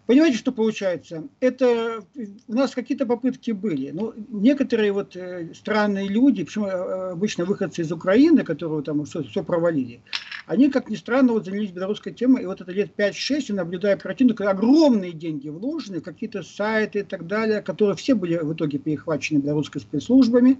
[0.09, 1.27] Понимаете, что получается?
[1.39, 2.03] Это
[2.47, 3.91] у нас какие-то попытки были.
[3.91, 9.05] Но ну, некоторые вот э, странные люди, почему э, обычно выходцы из Украины, которые там
[9.05, 10.01] все, все провалили,
[10.47, 13.99] они, как ни странно, вот занялись белорусской темой, и вот это лет 5-6, я наблюдаю
[13.99, 19.37] когда огромные деньги вложены, какие-то сайты и так далее, которые все были в итоге перехвачены
[19.37, 20.59] белорусской спецслужбами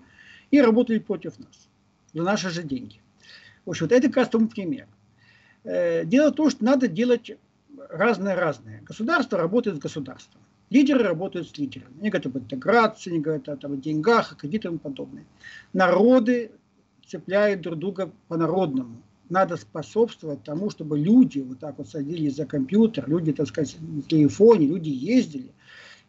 [0.52, 1.68] и работали против нас
[2.14, 3.02] за наши же деньги.
[3.66, 4.86] В общем, вот это как раз тому пример.
[5.64, 7.32] Э, дело в том, что надо делать
[7.90, 8.82] разное-разное.
[8.82, 10.42] Государство работает с государством.
[10.70, 11.94] Лидеры работают с лидерами.
[12.00, 15.26] Они говорят об интеграции, они говорят там, о деньгах, о кредитах и тому подобное.
[15.74, 16.52] Народы
[17.08, 19.02] цепляют друг друга по-народному.
[19.30, 24.02] Надо способствовать тому, чтобы люди вот так вот садились за компьютер, люди, так сказать, на
[24.02, 25.52] телефоне, люди ездили.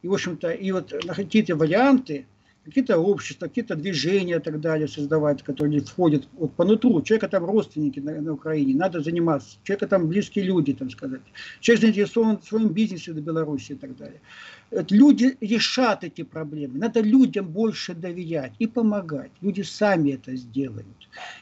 [0.02, 2.26] И, в общем-то, и вот какие-то варианты–
[2.64, 7.00] какие-то общества, какие-то движения и так далее создавать, которые входят вот по нутру.
[7.02, 9.56] Человека там родственники на, на Украине, надо заниматься.
[9.64, 11.22] Человека там близкие люди, там сказать.
[11.60, 14.20] Человек заинтересован в своем бизнесе до Беларуси и так далее.
[14.90, 16.78] Люди решат эти проблемы.
[16.78, 19.32] Надо людям больше доверять и помогать.
[19.40, 20.86] Люди сами это сделают.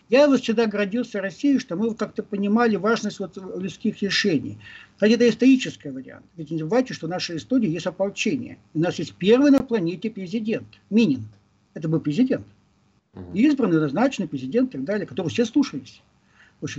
[0.08, 4.58] Я вот всегда гордился Россией, что мы как-то понимали важность вот людских решений.
[4.98, 6.26] Кстати, это исторический вариант.
[6.34, 8.58] Ведь не забывайте, что в нашей истории есть ополчение.
[8.74, 11.28] У нас есть первый на планете президент, Минин.
[11.74, 12.44] Это был президент.
[13.32, 16.02] Избранный, назначенный президент и так далее, которого все слушались.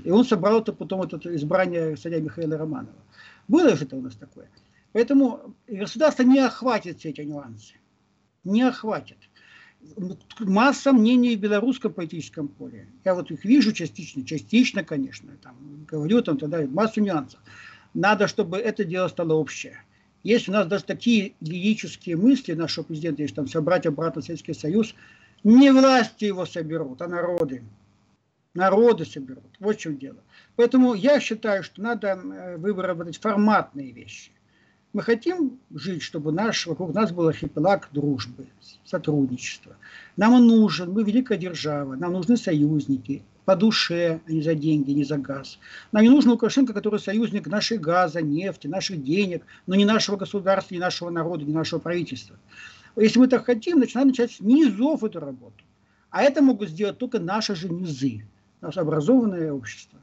[0.03, 2.93] И он собрал это потом это избрание царя Михаила Романова.
[3.47, 4.49] Было же это у нас такое.
[4.91, 7.75] Поэтому государство не охватит все эти нюансы.
[8.43, 9.17] Не охватит.
[10.39, 12.89] Масса мнений в белорусском политическом поле.
[13.05, 15.55] Я вот их вижу частично, частично, конечно, там,
[15.87, 17.39] говорю там тогда, массу нюансов.
[17.93, 19.83] Надо, чтобы это дело стало общее.
[20.23, 24.93] Есть у нас даже такие лирические мысли нашего президента, если там собрать обратно Советский Союз,
[25.43, 27.63] не власти его соберут, а народы.
[28.53, 29.45] Народы соберут.
[29.59, 30.17] Вот в чем дело.
[30.55, 32.15] Поэтому я считаю, что надо
[32.57, 34.31] выработать форматные вещи.
[34.91, 38.47] Мы хотим жить, чтобы наш, вокруг нас был архипелаг дружбы,
[38.83, 39.77] сотрудничества.
[40.17, 44.91] Нам он нужен, мы великая держава, нам нужны союзники по душе, а не за деньги,
[44.91, 45.57] не за газ.
[45.91, 50.75] Нам не нужен Лукашенко, который союзник нашей газа, нефти, наших денег, но не нашего государства,
[50.75, 52.35] не нашего народа, не нашего правительства.
[52.95, 55.63] Если мы так хотим, значит, надо начать с низов эту работу.
[56.11, 58.23] А это могут сделать только наши же низы,
[58.61, 59.97] наше образованное общество,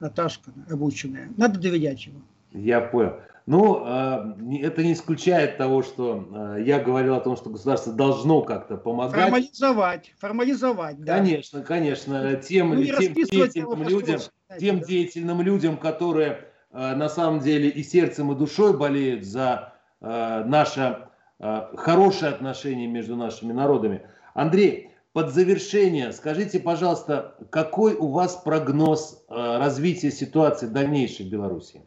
[0.00, 1.28] натасканное, обученное.
[1.36, 2.22] Надо доверять ему.
[2.54, 3.20] Я понял.
[3.48, 8.42] Ну, а, это не исключает того, что а, я говорил о том, что государство должно
[8.42, 9.24] как-то помогать.
[9.24, 11.16] Формализовать, формализовать, да.
[11.16, 12.36] Конечно, конечно.
[12.36, 14.20] Тем, ну, тем деятельным людям,
[14.60, 14.84] тем да.
[14.84, 21.08] деятельным людям, которые а, на самом деле и сердцем, и душой болеют за наше
[21.40, 24.02] хорошее отношение между нашими народами.
[24.34, 31.82] Андрей, под завершение скажите, пожалуйста, какой у вас прогноз развития ситуации дальнейшей в Беларуси?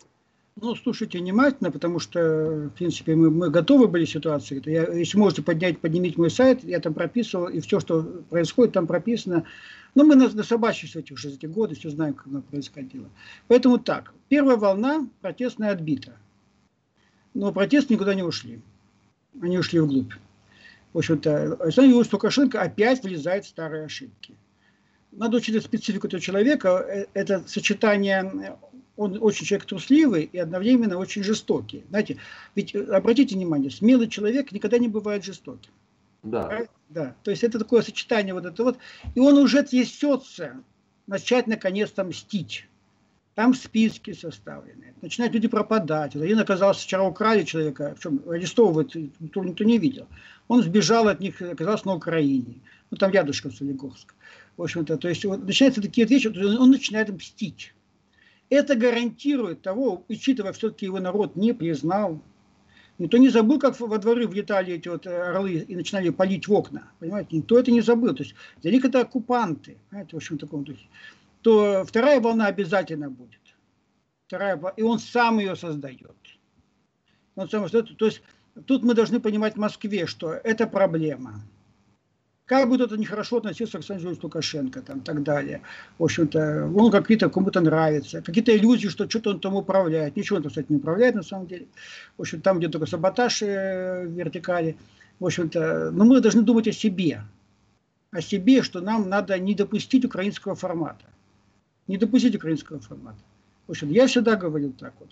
[0.57, 4.61] Ну, слушайте внимательно, потому что, в принципе, мы, мы готовы были к ситуации.
[4.65, 8.85] Я, если можете поднять, поднимите мой сайт, я там прописывал, и все, что происходит, там
[8.85, 9.45] прописано.
[9.95, 13.09] Но мы насобачились эти уже за эти годы, все знаем, как оно происходило.
[13.47, 16.17] Поэтому так, первая волна протестная отбита.
[17.33, 18.61] Но протесты никуда не ушли.
[19.41, 20.13] Они ушли вглубь.
[20.91, 24.35] В общем-то, Александр Юрьевич Лукашенко опять влезает в старые ошибки.
[25.11, 26.85] Надо учитывать специфику этого человека.
[26.87, 28.57] Э, это сочетание
[29.01, 31.83] Он очень человек трусливый и одновременно очень жестокий.
[31.89, 32.17] Знаете,
[32.53, 35.71] ведь э, обратите внимание, смелый человек никогда не бывает жестоким.
[36.21, 36.67] Да.
[36.89, 37.15] Да.
[37.23, 38.77] То есть это такое сочетание вот это вот.
[39.15, 40.61] И он уже трясется
[41.07, 42.67] начать наконец-то мстить.
[43.33, 44.93] Там списки составлены.
[45.01, 46.15] Начинают люди пропадать.
[46.15, 50.07] Один оказался, вчера украли человека, причем арестовывают, никто, никто не видел.
[50.47, 52.61] Он сбежал от них, оказался на Украине.
[52.91, 54.13] Ну, там рядышком Солигорск.
[54.57, 57.73] В общем-то, то есть вот, начинаются такие вещи, он начинает мстить.
[58.51, 62.21] Это гарантирует того, учитывая все-таки его народ не признал,
[62.97, 66.53] Никто не забыл, как во дворы влетали эти вот э, орлы и начинали палить в
[66.53, 66.91] окна.
[66.99, 68.13] Понимаете, никто это не забыл.
[68.13, 69.79] То есть для них это оккупанты.
[69.89, 70.85] Понимаете, в общем, таком духе.
[71.41, 73.39] То вторая волна обязательно будет.
[74.27, 76.15] Вторая, и он сам ее создает.
[77.35, 77.97] Он сам создает.
[77.97, 78.21] То есть
[78.67, 81.41] тут мы должны понимать в Москве, что это проблема
[82.51, 85.61] как бы кто-то нехорошо относился к Александру Лукашенко, там, так далее.
[85.97, 88.21] В общем-то, он какие-то кому-то нравится.
[88.21, 90.17] Какие-то иллюзии, что что-то он там управляет.
[90.17, 91.67] Ничего он, кстати, не управляет, на самом деле.
[92.17, 94.75] В общем, там, где только саботаж э, в вертикали.
[95.21, 97.21] В общем-то, но мы должны думать о себе.
[98.11, 101.05] О себе, что нам надо не допустить украинского формата.
[101.87, 103.23] Не допустить украинского формата.
[103.67, 105.09] В общем, я всегда говорил так вот.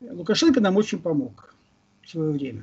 [0.00, 1.54] Лукашенко нам очень помог
[2.02, 2.62] в свое время.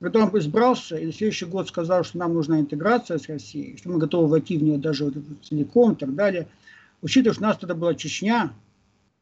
[0.00, 3.98] Он избрался и на следующий год сказал, что нам нужна интеграция с Россией, что мы
[3.98, 6.46] готовы войти в нее даже целиком и так далее,
[7.02, 8.52] учитывая, что у нас тогда была Чечня,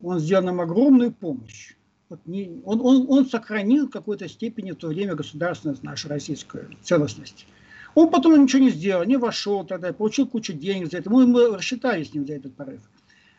[0.02, 1.74] он сделал нам огромную помощь.
[2.10, 6.68] Вот не, он, он, он сохранил в какой-то степени в то время государственность нашу российскую
[6.82, 7.46] целостность.
[7.94, 11.08] Он потом ничего не сделал, не вошел тогда, получил кучу денег за это.
[11.08, 12.82] Мы, мы рассчитались с ним за этот порыв.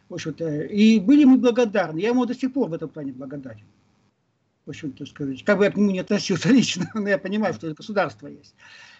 [0.09, 1.99] В общем-то, и были мы благодарны.
[1.99, 3.65] Я ему до сих пор в этом плане благодарен
[4.67, 7.67] в общем-то сказать, как бы я к нему не относился лично, но я понимаю, что
[7.67, 8.53] это государство есть.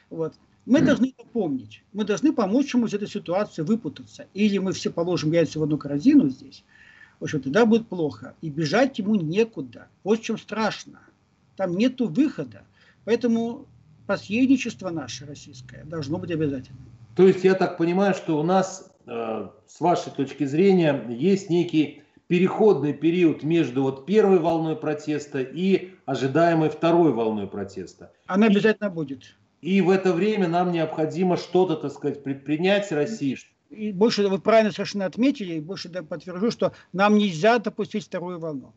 [0.09, 0.33] Вот.
[0.65, 1.83] Мы должны это помнить.
[1.93, 4.27] Мы должны помочь ему из этой ситуации выпутаться.
[4.33, 6.63] Или мы все положим яйца в одну корзину здесь,
[7.19, 8.35] в общем, тогда будет плохо.
[8.41, 9.87] И бежать ему некуда.
[10.03, 10.99] Вот в чем страшно.
[11.55, 12.63] Там нету выхода.
[13.05, 13.65] Поэтому
[14.05, 16.79] посредничество наше российское должно быть обязательно.
[17.15, 22.03] То есть я так понимаю, что у нас, э, с вашей точки зрения, есть некий
[22.27, 28.11] переходный период между вот первой волной протеста и ожидаемой второй волной протеста.
[28.27, 29.35] Она обязательно будет.
[29.61, 33.37] И в это время нам необходимо что-то, так сказать, предпринять России.
[33.69, 38.39] И больше, вы правильно совершенно отметили, и больше да, подтвержу, что нам нельзя допустить вторую
[38.39, 38.73] волну.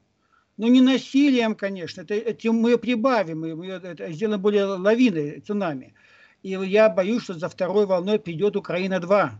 [0.56, 5.94] Ну, не насилием, конечно, это, это мы прибавим, мы это сделаем более лавиной, цунами.
[6.42, 9.30] И я боюсь, что за второй волной придет Украина-2.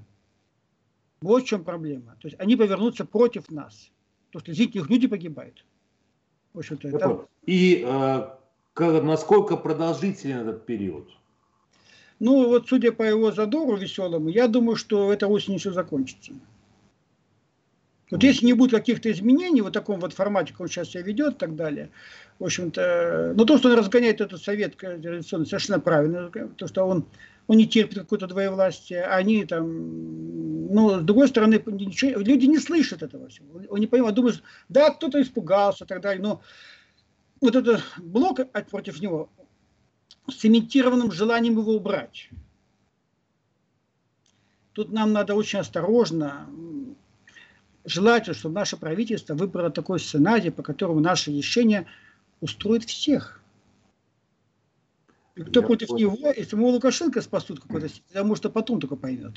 [1.22, 2.16] Вот в чем проблема.
[2.20, 3.90] То есть они повернутся против нас.
[4.32, 5.64] Потому что них люди погибают.
[6.52, 7.26] В общем-то, это...
[7.46, 8.28] И э,
[8.72, 11.10] как, насколько продолжителен этот период?
[12.18, 16.32] Ну, вот судя по его задору веселому, я думаю, что это осенью все закончится.
[18.10, 21.34] Вот если не будет каких-то изменений в таком вот формате, как он сейчас себя ведет
[21.34, 21.90] и так далее,
[22.38, 27.06] в общем-то, но то, что он разгоняет этот совет традиционный, совершенно правильно, то, что он,
[27.46, 33.02] он не терпит какое-то двоевластие, они там, ну, с другой стороны, ничего, люди не слышат
[33.02, 36.40] этого всего, он не понимают, думают, да, кто-то испугался и так далее, но
[37.40, 39.30] вот этот блок против него
[40.28, 42.28] с цементированным желанием его убрать.
[44.72, 46.46] Тут нам надо очень осторожно,
[47.84, 51.86] желательно, чтобы наше правительство выбрало такой сценарий, по которому наше решение
[52.40, 53.39] устроит всех.
[55.40, 56.12] И кто Я против понял.
[56.12, 59.32] него, если ему Лукашенко спасут какой-то, потому что потом только поймет.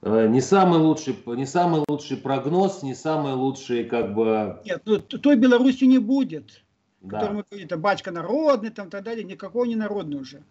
[0.00, 4.60] Э, не самый лучший, не самый лучший прогноз, не самый лучший как бы.
[4.64, 6.62] Нет, ну, той Беларуси не будет.
[7.02, 7.20] Да.
[7.20, 10.42] Которому это батька народный, там так далее, никакого не народный уже.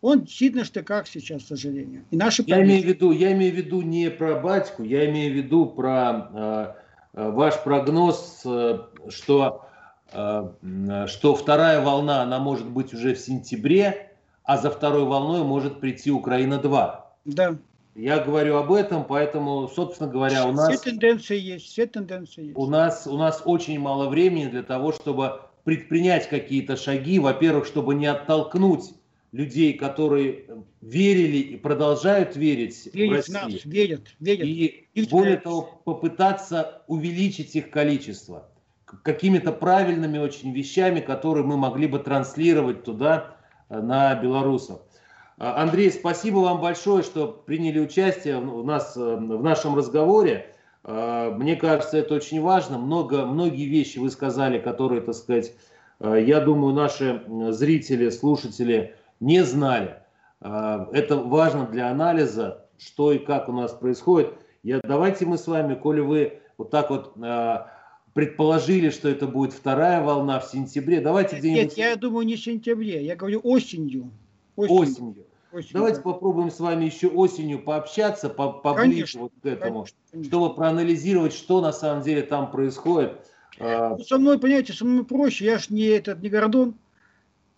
[0.00, 2.04] Он сидит на штыках сейчас, к сожалению.
[2.12, 5.32] И наши я, имею в виду, я имею в виду не про батьку, я имею
[5.32, 6.74] в виду про э,
[7.14, 9.66] э ваш прогноз, э, что,
[10.10, 14.12] что вторая волна, она может быть уже в сентябре,
[14.44, 16.94] а за второй волной может прийти Украина-2.
[17.26, 17.56] Да.
[17.94, 20.68] Я говорю об этом, поэтому, собственно говоря, у нас...
[20.68, 22.56] Все тенденции есть, все тенденции есть.
[22.56, 27.18] У нас, у нас очень мало времени для того, чтобы предпринять какие-то шаги.
[27.18, 28.94] Во-первых, чтобы не оттолкнуть
[29.32, 30.44] людей, которые
[30.80, 33.54] верили и продолжают верить верят в Россию.
[33.54, 34.44] Нас, верят, верят.
[34.44, 38.48] И, и более того, попытаться увеличить их количество
[39.02, 43.36] какими-то правильными очень вещами, которые мы могли бы транслировать туда,
[43.68, 44.80] э, на белорусов.
[45.40, 50.54] А, Андрей, спасибо вам большое, что приняли участие в, нас, э, в нашем разговоре.
[50.84, 52.76] А, мне кажется, это очень важно.
[52.76, 55.54] Много, многие вещи вы сказали, которые, так сказать,
[56.00, 57.22] э, я думаю, наши
[57.52, 60.02] зрители, слушатели не знали.
[60.42, 64.34] А, это важно для анализа, что и как у нас происходит.
[64.62, 67.14] Я, давайте мы с вами, коли вы вот так вот
[68.14, 71.00] предположили, что это будет вторая волна в сентябре.
[71.00, 71.76] Давайте где-нибудь...
[71.76, 74.10] Нет, я думаю, не в сентябре, я говорю осенью.
[74.56, 74.80] Осенью.
[74.80, 75.26] осенью.
[75.52, 76.02] осенью Давайте да.
[76.02, 80.30] попробуем с вами еще осенью пообщаться по, поближе конечно, вот к этому, конечно, конечно.
[80.30, 83.12] чтобы проанализировать, что на самом деле там происходит.
[83.58, 86.74] А, ну, со мной, понимаете, со мной проще, я ж не этот, не Гордон.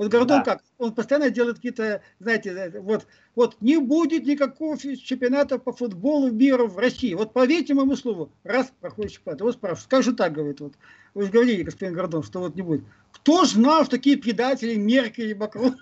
[0.03, 0.45] Вот Гордон да.
[0.45, 0.65] как?
[0.79, 6.77] Он постоянно делает какие-то, знаете, вот, вот не будет никакого чемпионата по футболу мира в
[6.77, 7.15] России.
[7.15, 10.73] Вот поверьте моему слову, раз проходит чемпионат, его спрашивают, как же так, говорит, вот.
[11.15, 12.83] Вы же говорили, господин Гордон, что вот не будет.
[13.13, 15.77] Кто знал, что такие предатели Меркель и Макрон?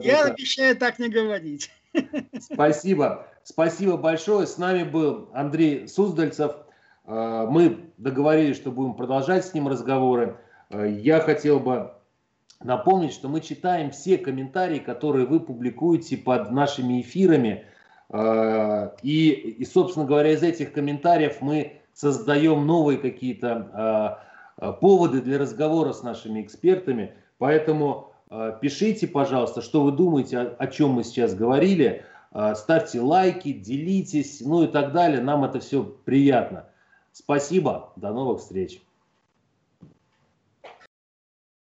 [0.00, 1.70] Я обещаю так не говорить.
[2.40, 3.26] Спасибо.
[3.42, 4.46] Спасибо большое.
[4.46, 6.52] С нами был Андрей Суздальцев.
[7.04, 10.38] А, мы договорились, что будем продолжать с ним разговоры.
[10.70, 11.92] А, я хотел бы
[12.62, 17.64] напомнить, что мы читаем все комментарии, которые вы публикуете под нашими эфирами.
[18.10, 24.20] А, и, и собственно говоря, из этих комментариев мы создаем новые какие-то
[24.80, 27.14] поводы для разговора с нашими экспертами.
[27.38, 28.12] Поэтому
[28.60, 32.04] пишите, пожалуйста, что вы думаете, о, о чем мы сейчас говорили.
[32.54, 35.20] Ставьте лайки, делитесь, ну и так далее.
[35.20, 36.66] Нам это все приятно.
[37.12, 38.80] Спасибо, до новых встреч.